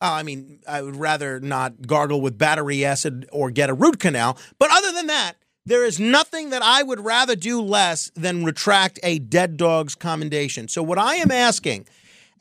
[0.00, 3.98] Uh, I mean, I would rather not gargle with battery acid or get a root
[3.98, 4.38] canal.
[4.58, 5.34] But other than that,
[5.66, 10.68] there is nothing that I would rather do less than retract a dead dog's commendation.
[10.68, 11.86] So, what I am asking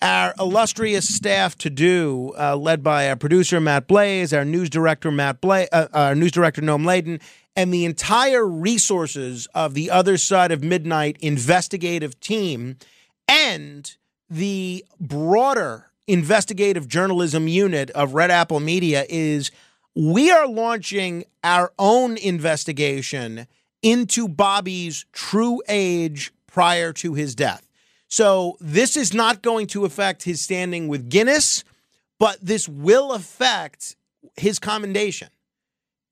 [0.01, 5.10] our illustrious staff to do, uh, led by our producer Matt Blaze, our news director
[5.10, 7.21] Matt Blaze, uh, our news director Noam Laden,
[7.55, 12.77] and the entire resources of the other side of midnight investigative team
[13.27, 13.95] and
[14.29, 19.51] the broader investigative journalism unit of Red Apple Media is
[19.95, 23.47] We are launching our own investigation
[23.81, 27.69] into Bobby's true age prior to his death.
[28.07, 31.63] So this is not going to affect his standing with Guinness,
[32.19, 33.95] but this will affect
[34.35, 35.29] his commendation.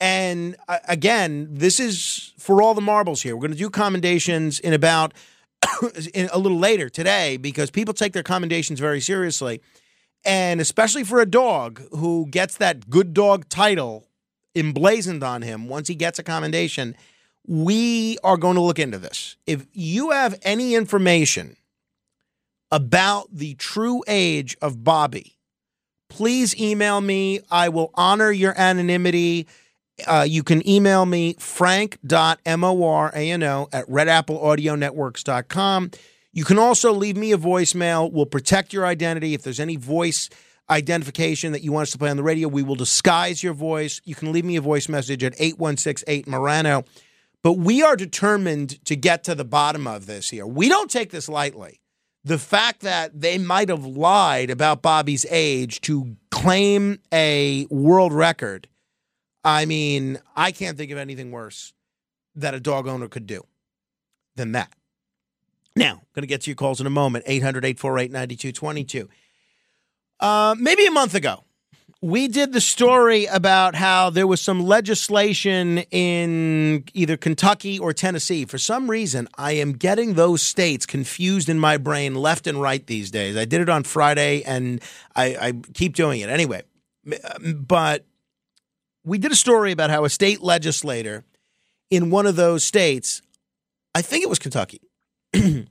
[0.01, 3.35] And uh, again, this is for all the marbles here.
[3.35, 5.13] We're going to do commendations in about
[6.13, 9.61] in a little later today because people take their commendations very seriously.
[10.25, 14.07] And especially for a dog who gets that good dog title
[14.55, 16.95] emblazoned on him once he gets a commendation,
[17.45, 19.37] we are going to look into this.
[19.45, 21.57] If you have any information
[22.71, 25.37] about the true age of Bobby,
[26.09, 27.41] please email me.
[27.51, 29.47] I will honor your anonymity.
[30.05, 35.91] Uh, you can email me frank.morano at redappleaudionetworks.com.
[36.33, 38.11] You can also leave me a voicemail.
[38.11, 39.33] We'll protect your identity.
[39.33, 40.29] If there's any voice
[40.69, 43.99] identification that you want us to play on the radio, we will disguise your voice.
[44.05, 46.85] You can leave me a voice message at 8168 Morano.
[47.43, 50.45] But we are determined to get to the bottom of this here.
[50.45, 51.81] We don't take this lightly.
[52.23, 58.67] The fact that they might have lied about Bobby's age to claim a world record,
[59.43, 61.73] I mean, I can't think of anything worse
[62.35, 63.45] that a dog owner could do
[64.35, 64.71] than that.
[65.75, 69.09] Now, going to get to your calls in a moment 800 848 9222.
[70.19, 71.43] Uh, maybe a month ago,
[72.01, 78.45] we did the story about how there was some legislation in either Kentucky or Tennessee.
[78.45, 82.85] For some reason, I am getting those states confused in my brain left and right
[82.85, 83.37] these days.
[83.37, 84.81] I did it on Friday and
[85.15, 86.63] I, I keep doing it anyway.
[87.53, 88.05] But
[89.03, 91.23] we did a story about how a state legislator
[91.89, 93.21] in one of those states,
[93.93, 94.81] I think it was Kentucky,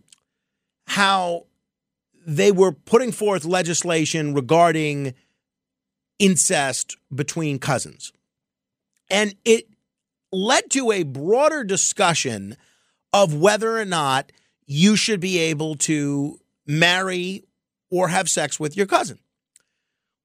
[0.87, 1.47] how
[2.27, 5.15] they were putting forth legislation regarding
[6.19, 8.13] incest between cousins.
[9.11, 9.67] And it
[10.33, 12.57] led to a broader discussion
[13.13, 14.31] of whether or not
[14.67, 17.43] you should be able to marry
[17.91, 19.19] or have sex with your cousin.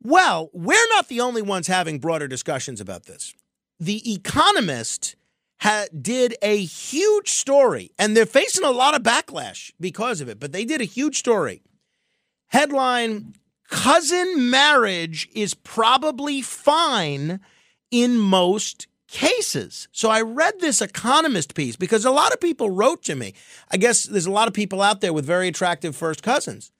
[0.05, 3.33] Well, we're not the only ones having broader discussions about this.
[3.79, 5.15] The Economist
[5.61, 10.39] ha- did a huge story, and they're facing a lot of backlash because of it,
[10.39, 11.63] but they did a huge story.
[12.49, 13.33] Headline
[13.67, 17.39] Cousin marriage is probably fine
[17.89, 19.87] in most cases.
[19.91, 23.33] So I read this Economist piece because a lot of people wrote to me.
[23.71, 26.71] I guess there's a lot of people out there with very attractive first cousins.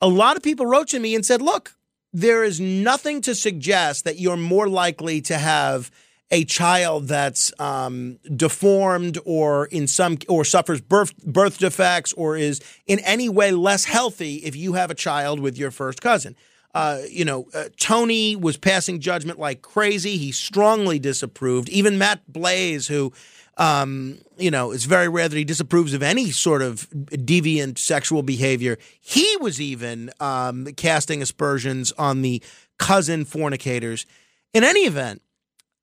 [0.00, 1.76] A lot of people wrote to me and said, look,
[2.14, 5.90] there is nothing to suggest that you're more likely to have
[6.30, 12.60] a child that's um, deformed or in some or suffers birth birth defects or is
[12.86, 16.36] in any way less healthy if you have a child with your first cousin.
[16.72, 20.16] Uh, you know, uh, Tony was passing judgment like crazy.
[20.16, 21.68] He strongly disapproved.
[21.68, 23.12] Even Matt Blaze, who
[23.56, 28.22] um, you know, it's very rare that he disapproves of any sort of deviant sexual
[28.22, 28.78] behavior.
[29.00, 32.42] He was even um, casting aspersions on the
[32.78, 34.06] cousin fornicators.
[34.52, 35.22] In any event,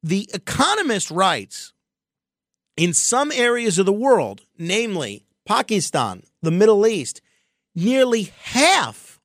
[0.04, 1.74] the Economist writes
[2.76, 7.22] in some areas of the world, namely Pakistan, the Middle East,
[7.76, 9.20] nearly half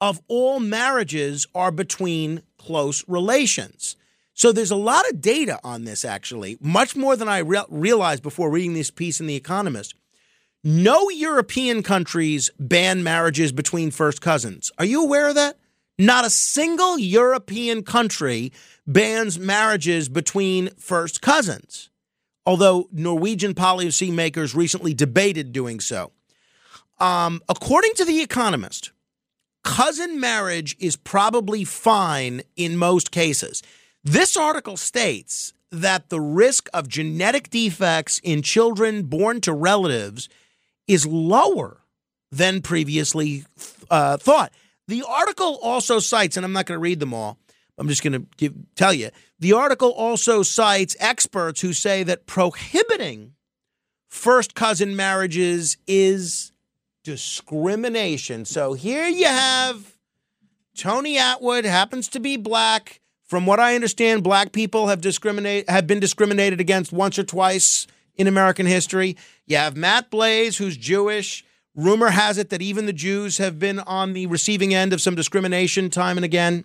[0.00, 3.96] of all marriages are between close relations.
[4.38, 8.22] So there's a lot of data on this, actually, much more than I re- realized
[8.22, 9.96] before reading this piece in The Economist.
[10.62, 14.70] No European countries ban marriages between first cousins.
[14.78, 15.58] Are you aware of that?
[15.98, 18.52] Not a single European country
[18.86, 21.90] bans marriages between first cousins,
[22.46, 26.12] although Norwegian policy makers recently debated doing so.
[27.00, 28.92] Um, according to The Economist,
[29.64, 33.64] cousin marriage is probably fine in most cases.
[34.08, 40.30] This article states that the risk of genetic defects in children born to relatives
[40.86, 41.82] is lower
[42.32, 43.44] than previously
[43.90, 44.50] uh, thought.
[44.86, 47.36] The article also cites, and I'm not going to read them all,
[47.76, 49.10] I'm just going to tell you.
[49.40, 53.34] The article also cites experts who say that prohibiting
[54.08, 56.50] first cousin marriages is
[57.04, 58.46] discrimination.
[58.46, 59.98] So here you have
[60.74, 62.97] Tony Atwood happens to be black.
[63.28, 67.86] From what I understand, black people have discriminate have been discriminated against once or twice
[68.16, 69.16] in American history.
[69.46, 71.44] You have Matt Blaze, who's Jewish.
[71.74, 75.14] Rumor has it that even the Jews have been on the receiving end of some
[75.14, 76.64] discrimination time and again.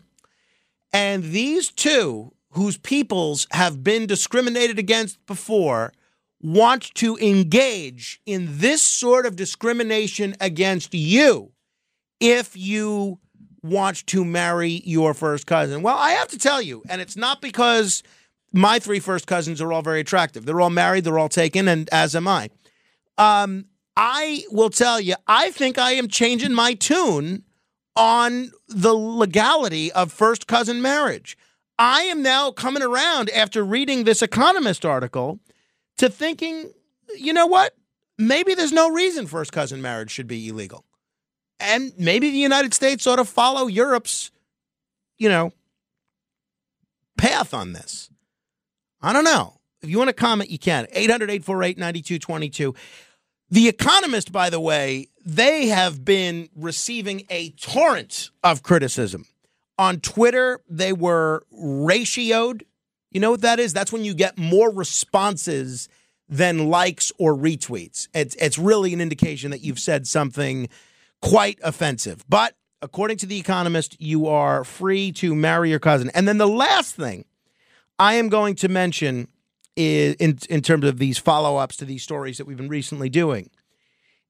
[0.93, 5.91] And these two, whose peoples have been discriminated against before,
[6.41, 11.51] want to engage in this sort of discrimination against you
[12.21, 13.19] if you
[13.63, 15.81] want to marry your first cousin?
[15.81, 18.03] Well, I have to tell you, and it's not because
[18.51, 20.45] my three first cousins are all very attractive.
[20.45, 22.49] They're all married, they're all taken, and as am I.
[23.17, 27.43] Um, I will tell you, I think I am changing my tune
[27.95, 31.37] on the legality of first cousin marriage.
[31.77, 35.39] I am now coming around after reading this Economist article
[35.97, 36.71] to thinking,
[37.17, 37.75] you know what?
[38.17, 40.85] Maybe there's no reason first cousin marriage should be illegal.
[41.63, 44.31] And maybe the United States ought to follow Europe's,
[45.17, 45.53] you know,
[47.17, 48.09] path on this.
[49.01, 49.59] I don't know.
[49.81, 50.87] If you want to comment, you can.
[50.91, 52.75] 800 848 9222.
[53.49, 59.25] The Economist, by the way, they have been receiving a torrent of criticism.
[59.77, 62.63] On Twitter, they were ratioed.
[63.11, 63.73] You know what that is?
[63.73, 65.87] That's when you get more responses
[66.27, 68.07] than likes or retweets.
[68.13, 70.67] It's, it's really an indication that you've said something
[71.23, 72.25] quite offensive.
[72.27, 76.11] But according to The Economist, you are free to marry your cousin.
[76.13, 77.23] And then the last thing
[77.97, 79.29] I am going to mention
[79.77, 83.09] is in, in terms of these follow ups to these stories that we've been recently
[83.09, 83.49] doing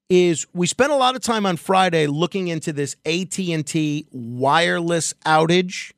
[0.07, 5.93] is we spent a lot of time on Friday looking into this AT&T wireless outage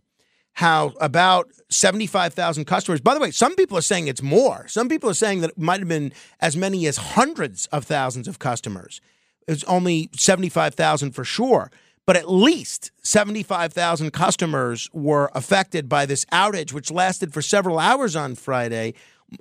[0.53, 5.09] how about 75,000 customers by the way some people are saying it's more some people
[5.09, 9.01] are saying that it might have been as many as hundreds of thousands of customers
[9.47, 11.71] it's only 75,000 for sure
[12.05, 18.15] but at least 75,000 customers were affected by this outage which lasted for several hours
[18.15, 18.93] on Friday.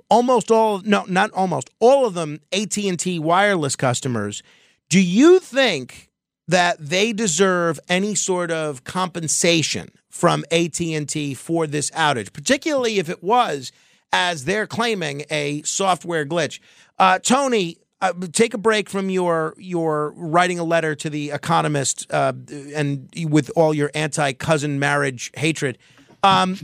[0.09, 4.41] Almost all no not almost all of them AT&T wireless customers.
[4.89, 6.09] Do you think
[6.47, 13.23] that they deserve any sort of compensation from AT&T for this outage particularly if it
[13.23, 13.71] was
[14.11, 16.59] as they're claiming a software glitch?
[16.97, 17.77] Uh, Tony
[18.09, 22.33] uh, take a break from your your writing a letter to the Economist uh,
[22.75, 25.77] and with all your anti cousin marriage hatred.
[26.23, 26.55] Um,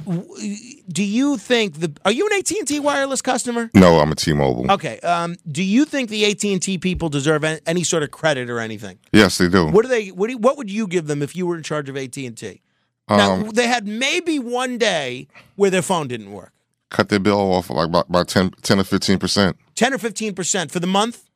[0.90, 3.70] do you think the are you an AT and T wireless customer?
[3.76, 4.72] No, I'm a T-Mobile.
[4.72, 5.00] Okay.
[5.02, 8.60] Um, do you think the AT and T people deserve any sort of credit or
[8.60, 8.98] anything?
[9.14, 9.68] Yes, they do.
[9.68, 10.08] What do they?
[10.10, 12.18] What do you, What would you give them if you were in charge of AT
[12.18, 12.62] and T?
[13.08, 15.28] Now Um, they had maybe one day
[15.58, 16.54] where their phone didn't work,
[16.90, 19.58] cut their bill off like about, about 10, 10 or 15 percent.
[19.76, 21.30] ten or fifteen percent for the month.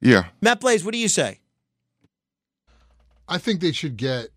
[0.00, 1.40] Yeah, Matt Blaze, what do you say?
[3.28, 4.28] I think they should get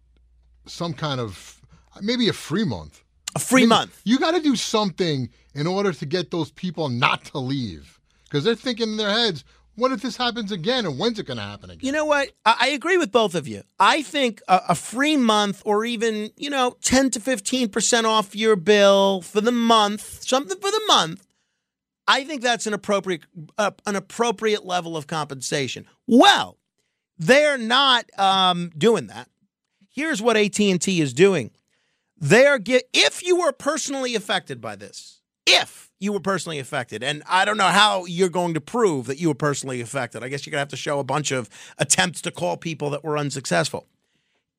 [0.66, 1.62] some kind of
[2.02, 3.04] maybe a free month.
[3.36, 4.02] A free I mean, month.
[4.04, 8.44] You got to do something in order to get those people not to leave because
[8.44, 9.46] they're thinking in their heads,
[9.76, 11.86] what if this happens again and when's it going to happen again?
[11.86, 12.32] You know what?
[12.46, 13.64] I, I agree with both of you.
[13.80, 18.56] I think a, a free month or even, you know, 10 to 15% off your
[18.58, 21.26] bill for the month, something for the month.
[22.12, 23.22] I think that's an appropriate
[23.58, 25.88] uh, an appropriate level of compensation.
[26.08, 26.58] Well,
[27.18, 29.30] they're not um, doing that.
[29.88, 31.52] Here's what AT&T is doing.
[32.18, 37.24] They're get if you were personally affected by this, if you were personally affected, and
[37.30, 40.22] I don't know how you're going to prove that you were personally affected.
[40.22, 43.06] I guess you're gonna have to show a bunch of attempts to call people that
[43.06, 43.88] were unsuccessful.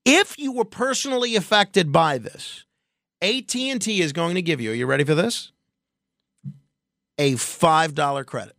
[0.06, 2.64] If you were personally affected by this,
[3.20, 4.70] AT&T is going to give you.
[4.70, 5.51] Are you ready for this?
[7.22, 8.56] A five dollar credit.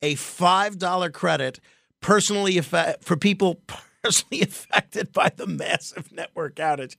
[0.00, 1.58] A five dollar credit
[2.00, 3.60] personally for people
[4.04, 6.94] personally affected by the massive network outage.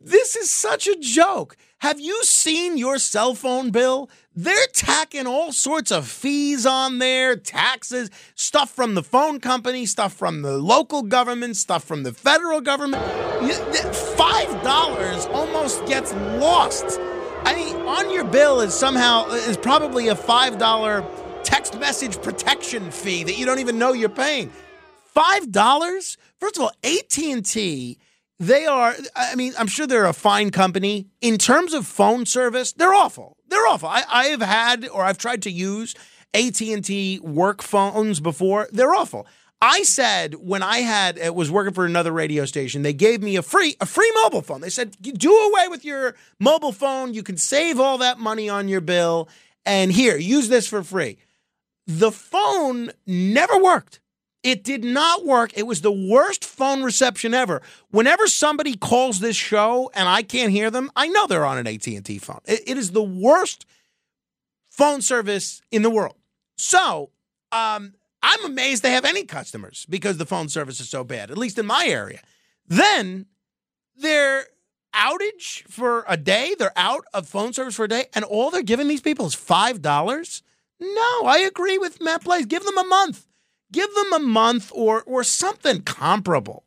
[0.00, 1.58] This is such a joke.
[1.80, 4.08] Have you seen your cell phone bill?
[4.34, 10.14] They're tacking all sorts of fees on there, taxes, stuff from the phone company, stuff
[10.14, 13.04] from the local government, stuff from the federal government.
[14.16, 16.98] Five dollars almost gets lost.
[17.44, 21.04] I mean, on your bill is somehow is probably a five dollar
[21.42, 24.50] text message protection fee that you don't even know you're paying.
[25.06, 26.16] Five dollars?
[26.38, 27.98] First of all, AT and T.
[28.38, 28.94] They are.
[29.14, 32.72] I mean, I'm sure they're a fine company in terms of phone service.
[32.72, 33.36] They're awful.
[33.48, 33.88] They're awful.
[33.88, 35.94] I, I have had or I've tried to use
[36.32, 38.68] AT and T work phones before.
[38.72, 39.26] They're awful.
[39.62, 43.36] I said when I had uh, was working for another radio station, they gave me
[43.36, 44.60] a free a free mobile phone.
[44.60, 47.12] They said do away with your mobile phone.
[47.12, 49.28] You can save all that money on your bill,
[49.66, 51.18] and here use this for free.
[51.86, 54.00] The phone never worked.
[54.42, 55.52] It did not work.
[55.54, 57.60] It was the worst phone reception ever.
[57.90, 61.66] Whenever somebody calls this show and I can't hear them, I know they're on an
[61.66, 62.40] AT&T phone.
[62.46, 63.66] It- it is the worst
[64.70, 66.16] phone service in the world.
[66.56, 67.10] So,
[67.52, 67.92] um,
[68.22, 71.58] I'm amazed they have any customers because the phone service is so bad, at least
[71.58, 72.20] in my area.
[72.66, 73.26] Then
[73.96, 74.46] their
[74.94, 78.62] outage for a day, they're out of phone service for a day, and all they're
[78.62, 80.42] giving these people is $5?
[80.80, 82.46] No, I agree with Matt Blaze.
[82.46, 83.26] Give them a month.
[83.72, 86.64] Give them a month or or something comparable.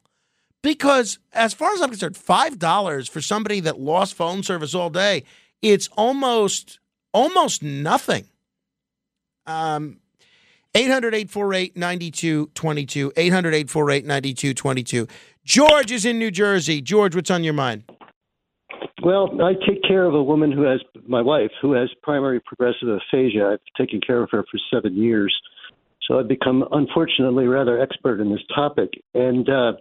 [0.62, 4.90] because as far as I'm concerned, five dollars for somebody that lost phone service all
[4.90, 5.24] day,
[5.62, 6.80] it's almost
[7.14, 8.26] almost nothing.
[9.46, 10.00] Um
[10.76, 15.10] 800-848-9222 800-848-9222
[15.46, 16.82] George is in New Jersey.
[16.82, 17.84] George, what's on your mind?
[19.04, 22.88] Well, I take care of a woman who has my wife who has primary progressive
[22.88, 23.54] aphasia.
[23.54, 25.36] I've taken care of her for seven years,
[26.08, 28.92] so I've become unfortunately rather expert in this topic.
[29.14, 29.74] And uh,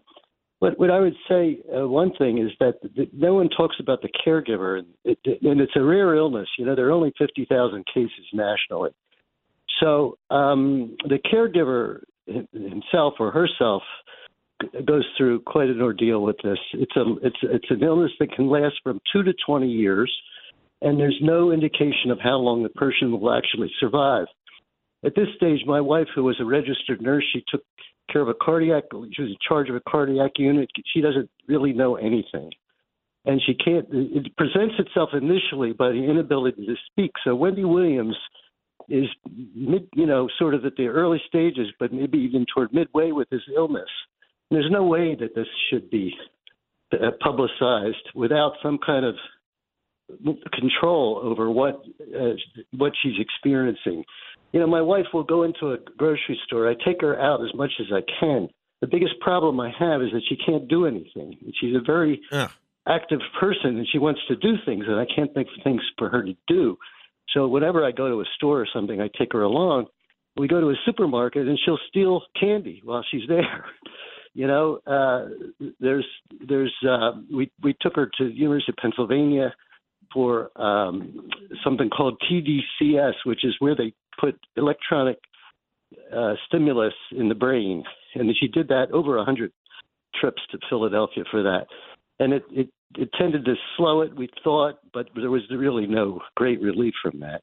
[0.59, 4.03] what what I would say uh, one thing is that th- no one talks about
[4.03, 6.49] the caregiver, and, it, and it's a rare illness.
[6.59, 8.91] You know, there are only fifty thousand cases nationally.
[9.83, 13.83] So um, the caregiver himself or herself
[14.87, 16.59] goes through quite an ordeal with this.
[16.75, 20.13] It's a it's it's an illness that can last from two to twenty years,
[20.83, 24.27] and there's no indication of how long the person will actually survive.
[25.05, 27.63] At this stage, my wife, who was a registered nurse, she took
[28.13, 28.85] care of a cardiac.
[28.93, 30.71] She was in charge of a cardiac unit.
[30.95, 32.53] She doesn't really know anything,
[33.25, 33.87] and she can't.
[33.91, 37.11] It presents itself initially by the inability to speak.
[37.25, 38.17] So Wendy Williams
[38.89, 39.07] is
[39.55, 43.29] mid, you know, sort of at the early stages, but maybe even toward midway with
[43.31, 43.89] his illness.
[44.51, 46.13] There's no way that this should be
[46.93, 49.15] uh, publicized without some kind of
[50.53, 51.83] control over what
[52.15, 52.35] uh,
[52.77, 54.05] what she's experiencing.
[54.53, 56.69] You know, my wife will go into a grocery store.
[56.69, 58.49] I take her out as much as I can.
[58.83, 61.39] The biggest problem I have is that she can't do anything.
[61.61, 62.51] She's a very Ugh.
[62.87, 66.11] active person, and she wants to do things, and I can't think of things for
[66.11, 66.77] her to do.
[67.35, 69.87] So whenever I go to a store or something, I take her along.
[70.37, 73.65] We go to a supermarket, and she'll steal candy while she's there.
[74.35, 75.29] You know, uh,
[75.79, 76.07] there's
[76.49, 79.53] there's uh, we we took her to the University of Pennsylvania
[80.13, 81.29] for um,
[81.63, 85.19] something called TDCS, which is where they put electronic
[86.15, 87.83] uh, stimulus in the brain,
[88.15, 89.53] and she did that over a hundred
[90.19, 91.67] trips to Philadelphia for that,
[92.23, 94.15] and it it it tended to slow it.
[94.15, 97.43] We thought, but there was really no great relief from that.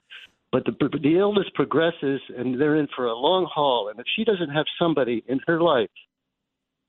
[0.52, 3.90] But the the illness progresses, and they're in for a long haul.
[3.90, 5.90] And if she doesn't have somebody in her life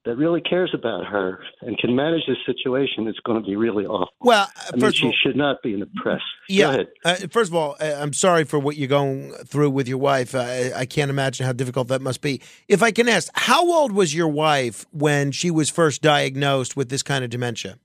[0.05, 3.85] that really cares about her and can manage this situation, is going to be really
[3.85, 4.09] awful.
[4.21, 6.21] Well, I mean, first of she all, should not be in the press.
[6.49, 6.69] Go Yeah.
[6.71, 6.87] ahead.
[7.05, 10.35] Uh, first of all, uh, I'm sorry for what you're going through with your wife.
[10.35, 12.41] I, I can't imagine how difficult that must be.
[12.67, 16.89] If I can ask, how old was your wife when she was first diagnosed with
[16.89, 17.77] this kind of dementia?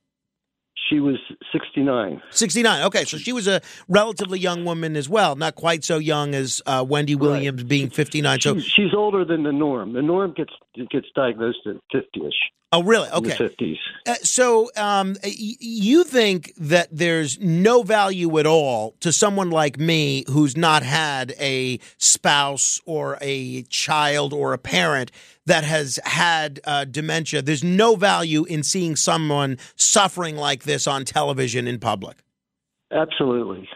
[0.90, 1.16] She was
[1.52, 2.22] 69.
[2.30, 2.84] 69.
[2.84, 6.62] Okay, so she was a relatively young woman as well, not quite so young as
[6.66, 8.40] uh, Wendy Williams being 59.
[8.42, 9.94] So, she's older than the norm.
[9.94, 10.54] The norm gets
[10.92, 12.34] gets diagnosed at 50ish.
[12.72, 13.10] Oh, really?
[13.10, 13.32] Okay.
[13.32, 13.78] 50s.
[14.08, 19.80] Uh, so um, y- you think that there's no value at all to someone like
[19.80, 25.12] me who's not had a spouse or a child or a parent
[25.46, 27.42] that has had uh, dementia.
[27.42, 32.18] There's no value in seeing someone suffering like this on television in public.
[32.92, 33.68] Absolutely.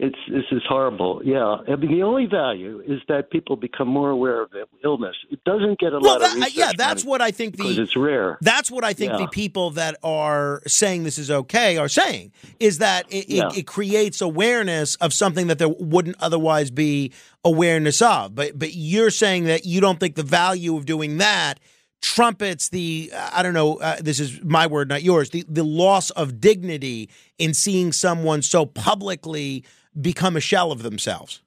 [0.00, 1.22] It's this is horrible.
[1.24, 5.14] Yeah, I mean the only value is that people become more aware of the illness.
[5.30, 6.56] It doesn't get a Well, lot that- of research.
[6.56, 8.36] yeah, that's what I think because the it's rare.
[8.40, 9.18] That's what I think Yeah.
[9.18, 13.46] the people that are saying this is okay are saying is that it, Yeah.
[13.50, 17.12] it, it creates awareness of something that there wouldn't otherwise be
[17.44, 18.34] awareness of.
[18.34, 21.60] But but you're saying that you don't think the value of doing that
[22.02, 23.76] trumpets the I don't know.
[23.76, 25.30] Uh, this is my word, not yours.
[25.30, 29.64] The the loss of dignity in seeing someone so publicly
[30.00, 31.42] become a shell of themselves.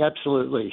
[0.00, 0.72] Absolutely,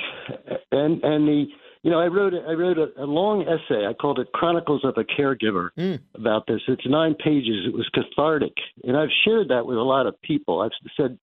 [0.72, 1.46] and and the
[1.84, 3.86] you know I wrote I wrote a, a long essay.
[3.86, 6.00] I called it Chronicles of a Caregiver Mm.
[6.16, 6.62] about this.
[6.68, 7.66] It's nine pages.
[7.68, 8.54] It was cathartic,
[8.84, 10.62] and I've shared that with a lot of people.
[10.62, 11.18] I've said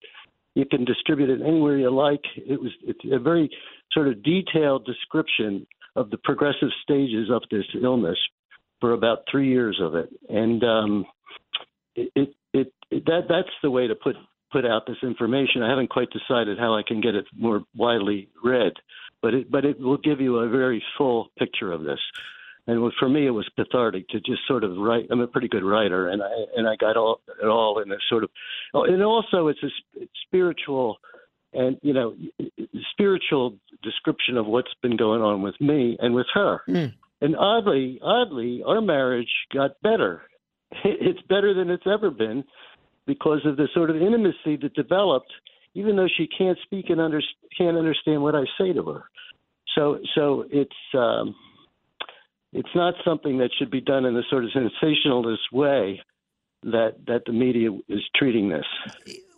[0.55, 2.25] you can distribute it anywhere you like.
[2.37, 3.49] It was it's a very
[3.93, 5.67] sort of detailed description
[5.97, 8.19] of the progressive stages of this illness
[8.81, 11.07] for about three years of it, and um,
[11.95, 14.17] it, it, it, it that that's the way to put
[14.55, 15.65] put out this information.
[15.65, 18.73] I haven't quite decided how I can get it more widely read,
[19.21, 21.99] but it but it will give you a very full picture of this.
[22.67, 25.09] And for me, it was cathartic to just sort of write.
[25.11, 27.97] I'm a pretty good writer, and I and I got all it all in a
[28.09, 28.31] sort of,
[28.73, 30.99] oh, and also it's a spiritual,
[31.53, 32.15] and you know,
[32.93, 36.61] spiritual description of what's been going on with me and with her.
[36.67, 36.87] Hmm.
[37.21, 40.23] And oddly, oddly, our marriage got better.
[40.85, 42.45] It's better than it's ever been
[43.07, 45.33] because of the sort of intimacy that developed,
[45.75, 47.21] even though she can't speak and under,
[47.57, 49.05] can't understand what I say to her.
[49.75, 51.35] So, so it's um,
[52.53, 56.01] it's not something that should be done in a sort of sensationalist way
[56.63, 58.65] that that the media is treating this.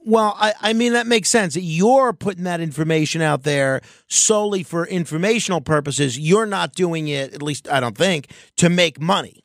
[0.05, 1.57] Well, I, I mean, that makes sense.
[1.57, 6.17] You're putting that information out there solely for informational purposes.
[6.17, 9.43] You're not doing it, at least I don't think, to make money.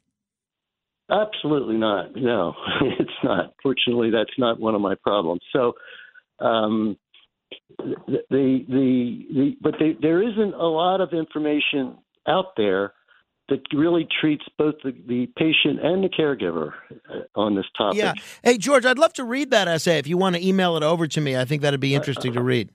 [1.12, 2.16] Absolutely not.
[2.16, 2.54] No,
[3.00, 3.54] it's not.
[3.62, 5.42] Fortunately, that's not one of my problems.
[5.54, 5.74] So,
[6.40, 6.98] um,
[7.78, 11.98] the the the, the but they, there isn't a lot of information
[12.28, 12.94] out there
[13.50, 16.72] that really treats both the, the patient and the caregiver
[17.10, 18.00] uh, on this topic.
[18.00, 18.14] Yeah.
[18.44, 20.00] Hey, George, I'd love to read that essay.
[20.00, 22.42] If you want to email it over to me, I think that'd be interesting to
[22.42, 22.70] read.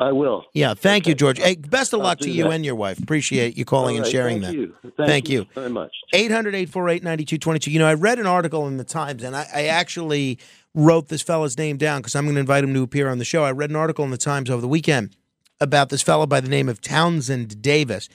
[0.00, 0.46] I will.
[0.54, 0.72] Yeah.
[0.72, 1.38] Thank you, George.
[1.38, 2.52] Hey, best of I'll luck to you that.
[2.52, 2.98] and your wife.
[2.98, 4.60] Appreciate you calling All and right, sharing thank that.
[4.88, 4.92] You.
[4.96, 5.46] Thank you.
[5.54, 5.92] very much.
[6.14, 7.70] 800 848 9222.
[7.70, 10.38] You know, I read an article in the Times, and I, I actually
[10.74, 13.24] wrote this fella's name down because I'm going to invite him to appear on the
[13.26, 13.44] show.
[13.44, 15.14] I read an article in the Times over the weekend
[15.60, 18.08] about this fellow by the name of Townsend Davis.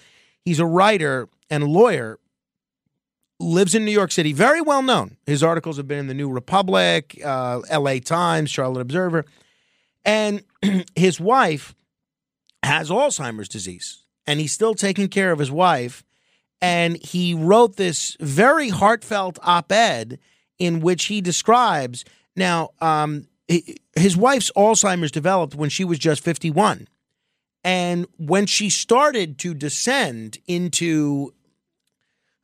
[0.44, 2.18] He's a writer and lawyer,
[3.40, 5.18] lives in New York City, very well known.
[5.28, 9.26] His articles have been in the New Republic, uh, LA Times, Charlotte Observer.
[10.06, 10.44] And
[10.96, 11.76] his wife
[12.64, 16.04] has Alzheimer's disease, and he's still taking care of his wife.
[16.62, 20.20] And he wrote this very heartfelt op-ed
[20.58, 26.88] in which he describes now um, his wife's alzheimer's developed when she was just 51
[27.64, 31.34] and when she started to descend into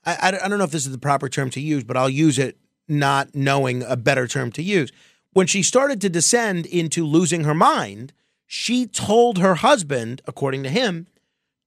[0.06, 2.38] I I don't know if this is the proper term to use but i'll use
[2.38, 2.58] it
[2.88, 4.92] not knowing a better term to use
[5.34, 8.14] when she started to descend into losing her mind
[8.46, 11.08] she told her husband according to him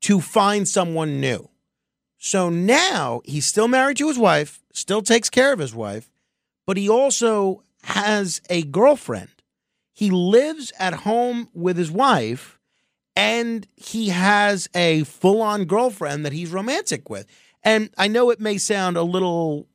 [0.01, 1.49] to find someone new
[2.25, 6.11] so now he's still married to his wife, still takes care of his wife,
[6.67, 9.29] but he also has a girlfriend.
[9.93, 12.59] He lives at home with his wife
[13.15, 17.27] and he has a full on girlfriend that he's romantic with.
[17.63, 19.69] And I know it may sound a little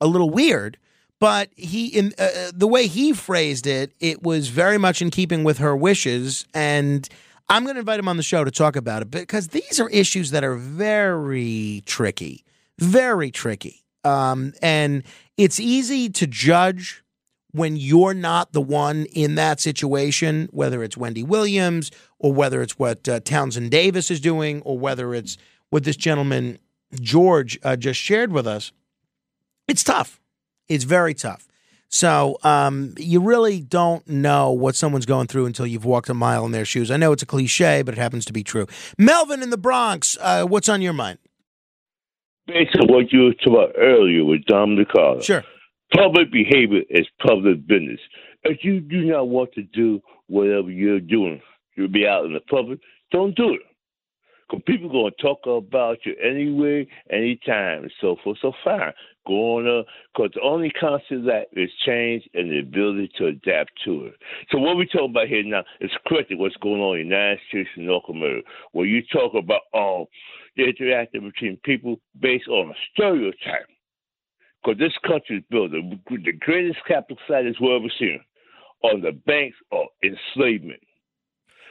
[0.00, 0.78] a little weird,
[1.18, 5.44] but he in uh, the way he phrased it, it was very much in keeping
[5.44, 7.08] with her wishes and
[7.48, 9.88] I'm going to invite him on the show to talk about it because these are
[9.90, 12.44] issues that are very tricky,
[12.78, 13.84] very tricky.
[14.04, 15.04] Um, and
[15.36, 17.04] it's easy to judge
[17.52, 22.78] when you're not the one in that situation, whether it's Wendy Williams or whether it's
[22.78, 25.38] what uh, Townsend Davis is doing or whether it's
[25.70, 26.58] what this gentleman,
[27.00, 28.72] George, uh, just shared with us.
[29.68, 30.20] It's tough.
[30.68, 31.46] It's very tough.
[31.88, 36.44] So um, you really don't know what someone's going through until you've walked a mile
[36.44, 36.90] in their shoes.
[36.90, 38.66] I know it's a cliche, but it happens to be true.
[38.98, 41.18] Melvin in the Bronx, uh, what's on your mind?
[42.46, 45.22] based on what you were talking about earlier with Dominic Carter.
[45.22, 45.44] Sure.
[45.92, 48.00] Public behavior is public business.
[48.44, 51.40] If you do not want to do whatever you're doing,
[51.76, 52.80] you'll be out in the public,
[53.12, 53.60] don't do it.
[54.48, 58.38] Because people are going to talk about you anyway, anytime, and so forth.
[58.40, 58.92] So fine,
[59.26, 59.84] go on.
[60.14, 64.14] Because the only constant that is change and the ability to adapt to it.
[64.50, 67.40] So what we're talking about here now is correctly what's going on in the United
[67.48, 68.48] States and North America.
[68.72, 70.06] Where you talk about um,
[70.56, 73.66] the interaction between people based on a stereotype.
[74.62, 78.20] Because this country is built the, greatest capital society we've ever seen
[78.82, 80.80] on the banks of enslavement.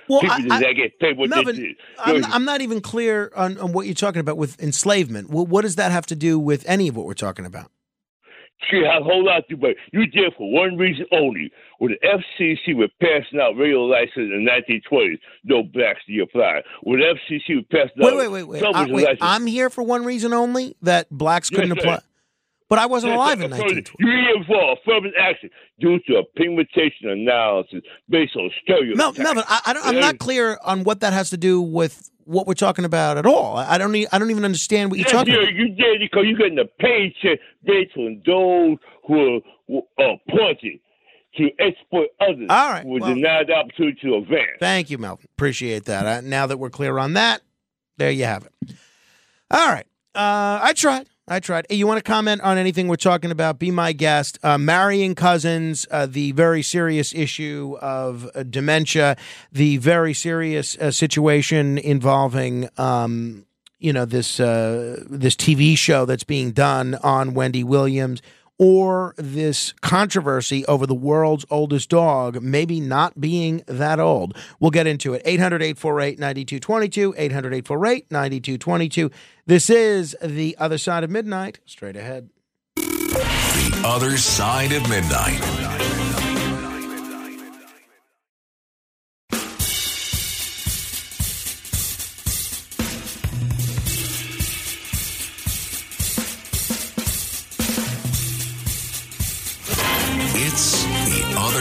[0.08, 1.76] Well, I, I, get paid what no, they did.
[1.98, 5.30] I'm, I'm not even clear on, on what you're talking about with enslavement.
[5.30, 7.72] What, what does that have to do with any of what we're talking about?
[8.70, 11.52] She had a whole lot to do, but you did for one reason only.
[11.80, 16.62] When the FCC was passing out radio licenses in the 1920s, no blacks to apply.
[16.84, 18.64] When the FCC was passing Wait, out wait, wait, wait.
[18.64, 22.00] I, wait I'm here for one reason only that blacks couldn't Yes, sir.
[22.68, 24.38] But I wasn't alive in Affirmative- 1920.
[24.40, 25.50] You for affirmative action
[25.80, 28.98] due to a pigmentation analysis based on stereotypes.
[28.98, 32.10] Mel, Melvin, I, I don't, I'm not clear on what that has to do with
[32.24, 33.56] what we're talking about at all.
[33.58, 33.96] I I don't.
[34.12, 35.54] I don't even understand what you're Yes, talking you, about.
[35.54, 40.80] you did because you're getting a paycheck based on those who are are appointed
[41.38, 44.58] to exploit others All right, who were well- denied the opportunity to advance.
[44.60, 45.28] Thank you, Melvin.
[45.38, 46.06] Appreciate that.
[46.08, 47.42] Uh, now that we're clear on that,
[47.98, 48.74] there you have it.
[49.52, 49.86] All right.
[50.16, 51.08] Uh, I tried.
[51.28, 51.66] I tried.
[51.70, 53.58] Hey, you want to comment on anything we're talking about?
[53.58, 54.38] Be my guest.
[54.44, 59.18] Uh, marrying cousins, uh, the very serious issue of uh, dementia,
[59.52, 63.48] the very serious uh, situation involving, um,
[63.80, 68.22] you know, this uh, this TV show that's being done on Wendy Williams,
[68.58, 74.38] or this controversy over the world's oldest dog maybe not being that old.
[74.60, 75.22] We'll get into it.
[75.26, 77.14] 800 848 9222.
[77.18, 79.12] 800 848 9222.
[79.46, 81.60] This is The Other Side of Midnight.
[81.66, 82.30] Straight ahead.
[82.76, 85.65] The Other Side of Midnight.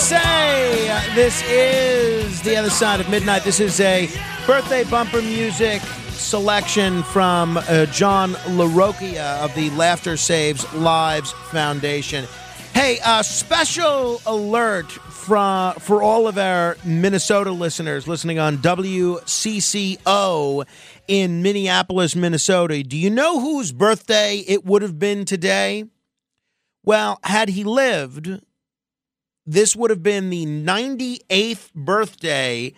[0.00, 1.12] USA.
[1.14, 3.44] This is the other side of midnight.
[3.44, 4.08] This is a
[4.46, 5.82] birthday bumper music
[6.12, 12.24] selection from uh, John LaRocchia of the Laughter Saves Lives Foundation.
[12.72, 20.06] Hey, uh, special alert from for all of our Minnesota listeners listening on WCCO
[21.08, 22.82] in Minneapolis, Minnesota.
[22.82, 25.84] Do you know whose birthday it would have been today?
[26.84, 28.40] Well, had he lived,
[29.50, 32.72] this would have been the 98th birthday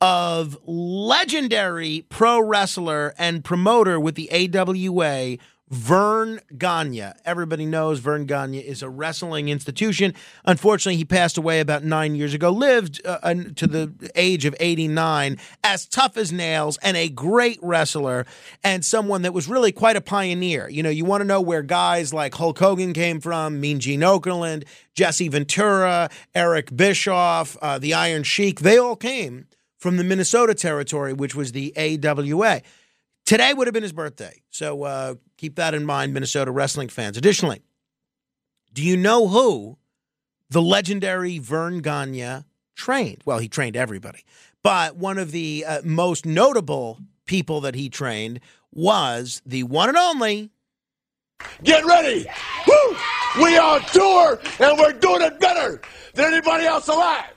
[0.00, 5.38] of legendary pro wrestler and promoter with the AWA,
[5.70, 7.12] Verne Gagne.
[7.24, 10.14] Everybody knows Verne Gagne is a wrestling institution.
[10.44, 15.38] Unfortunately, he passed away about nine years ago, lived uh, to the age of 89,
[15.62, 18.26] as tough as nails and a great wrestler
[18.64, 20.68] and someone that was really quite a pioneer.
[20.68, 24.00] You know, you want to know where guys like Hulk Hogan came from, Mean Gene
[24.00, 24.64] Okerlund,
[24.94, 29.46] Jesse Ventura, Eric Bischoff, uh, the Iron Sheik, they all came
[29.76, 32.62] from the Minnesota territory, which was the AWA.
[33.24, 34.42] Today would have been his birthday.
[34.50, 37.16] So uh, keep that in mind, Minnesota wrestling fans.
[37.16, 37.62] Additionally,
[38.74, 39.78] do you know who
[40.50, 43.22] the legendary Verne Gagne trained?
[43.24, 44.24] Well, he trained everybody,
[44.62, 48.40] but one of the uh, most notable people that he trained
[48.72, 50.50] was the one and only.
[51.62, 52.26] Get ready!
[52.66, 52.96] Woo!
[53.40, 55.80] We on tour and we're doing it better
[56.14, 57.32] than anybody else alive.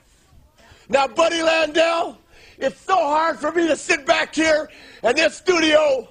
[0.88, 2.16] Now, Buddy Landel,
[2.58, 4.68] it's so hard for me to sit back here
[5.04, 6.08] in this studio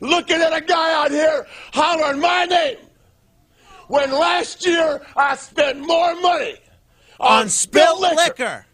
[0.00, 2.78] looking at a guy out here hollering my name
[3.88, 6.56] when last year I spent more money
[7.20, 8.66] on, On spilled liquor, liquor.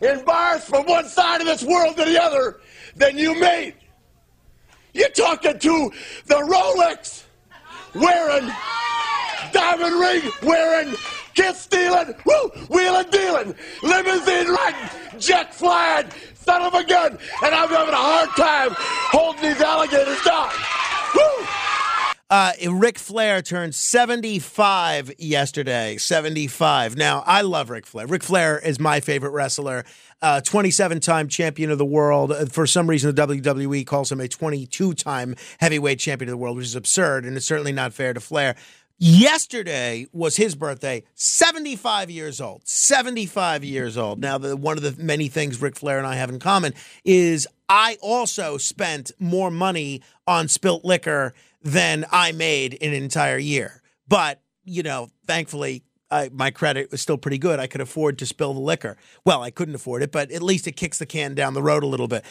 [0.00, 2.60] in bars from one side of this world to the other
[2.96, 3.74] than you made.
[4.94, 5.92] You're talking to
[6.26, 7.24] the Rolex
[7.94, 8.50] wearing,
[9.52, 10.94] diamond ring wearing,
[11.34, 16.06] kiss stealing, woo, wheeling dealing, limousine riding, jet flying,
[16.44, 18.70] son of a gun, and I'm having a hard time
[19.10, 20.50] holding these alligators down.
[21.14, 21.46] Woo!
[22.30, 25.98] Uh, Ric Flair turned 75 yesterday.
[25.98, 26.96] 75.
[26.96, 28.06] Now, I love Ric Flair.
[28.06, 29.84] Ric Flair is my favorite wrestler.
[30.44, 32.32] 27 time champion of the world.
[32.32, 36.36] Uh, For some reason, the WWE calls him a 22 time heavyweight champion of the
[36.38, 38.54] world, which is absurd, and it's certainly not fair to Flair.
[39.04, 42.62] Yesterday was his birthday, 75 years old.
[42.68, 44.20] 75 years old.
[44.20, 46.72] Now, the, one of the many things Ric Flair and I have in common
[47.04, 53.38] is I also spent more money on spilt liquor than I made in an entire
[53.38, 53.82] year.
[54.06, 55.82] But, you know, thankfully,
[56.12, 57.58] I, my credit was still pretty good.
[57.58, 58.96] I could afford to spill the liquor.
[59.24, 61.82] Well, I couldn't afford it, but at least it kicks the can down the road
[61.82, 62.24] a little bit.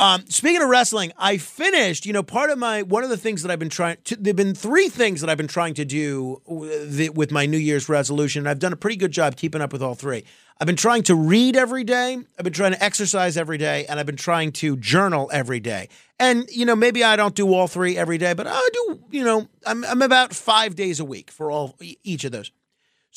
[0.00, 2.06] Um, speaking of wrestling, I finished.
[2.06, 3.96] You know, part of my one of the things that I've been trying.
[4.04, 7.58] To, there've been three things that I've been trying to do with, with my New
[7.58, 8.40] Year's resolution.
[8.40, 10.24] And I've done a pretty good job keeping up with all three.
[10.60, 12.18] I've been trying to read every day.
[12.36, 15.88] I've been trying to exercise every day, and I've been trying to journal every day.
[16.18, 19.00] And you know, maybe I don't do all three every day, but I do.
[19.10, 22.50] You know, I'm I'm about five days a week for all each of those.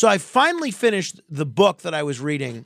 [0.02, 2.66] So I finally finished the book that I was reading,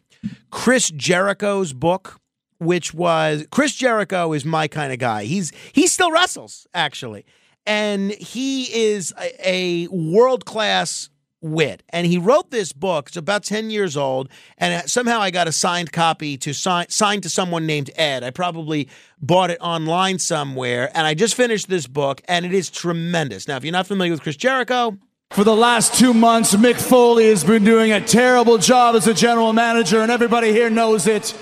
[0.51, 2.21] Chris Jericho's book,
[2.59, 5.25] which was Chris Jericho is my kind of guy.
[5.25, 7.25] He's he still wrestles actually,
[7.65, 11.09] and he is a, a world class
[11.41, 11.83] wit.
[11.89, 13.09] And he wrote this book.
[13.09, 17.23] It's about ten years old, and somehow I got a signed copy to sign signed
[17.23, 18.23] to someone named Ed.
[18.23, 18.87] I probably
[19.19, 23.45] bought it online somewhere, and I just finished this book, and it is tremendous.
[23.45, 24.97] Now, if you're not familiar with Chris Jericho.
[25.31, 29.13] For the last two months, Mick Foley has been doing a terrible job as a
[29.13, 31.35] general manager, and everybody here knows it.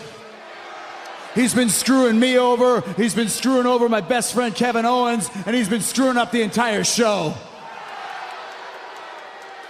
[1.35, 5.55] He's been screwing me over, he's been screwing over my best friend Kevin Owens, and
[5.55, 7.35] he's been screwing up the entire show.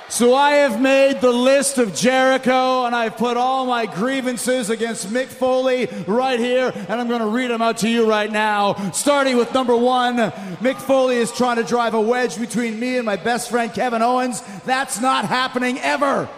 [0.09, 5.07] So I have made the list of Jericho, and I've put all my grievances against
[5.07, 8.91] Mick Foley right here, and I'm going to read them out to you right now.
[8.91, 13.05] Starting with number one, Mick Foley is trying to drive a wedge between me and
[13.07, 14.41] my best friend Kevin Owens.
[14.65, 16.29] That's not happening ever.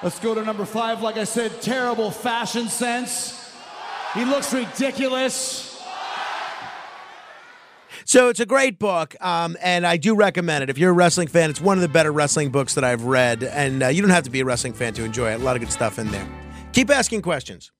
[0.00, 1.02] Let's go to number five.
[1.02, 3.52] Like I said, terrible fashion sense.
[4.14, 5.77] He looks ridiculous.
[8.08, 10.70] So it's a great book, um, and I do recommend it.
[10.70, 13.44] If you're a wrestling fan, it's one of the better wrestling books that I've read,
[13.44, 15.42] and uh, you don't have to be a wrestling fan to enjoy it.
[15.42, 16.26] A lot of good stuff in there.
[16.72, 17.70] Keep asking questions.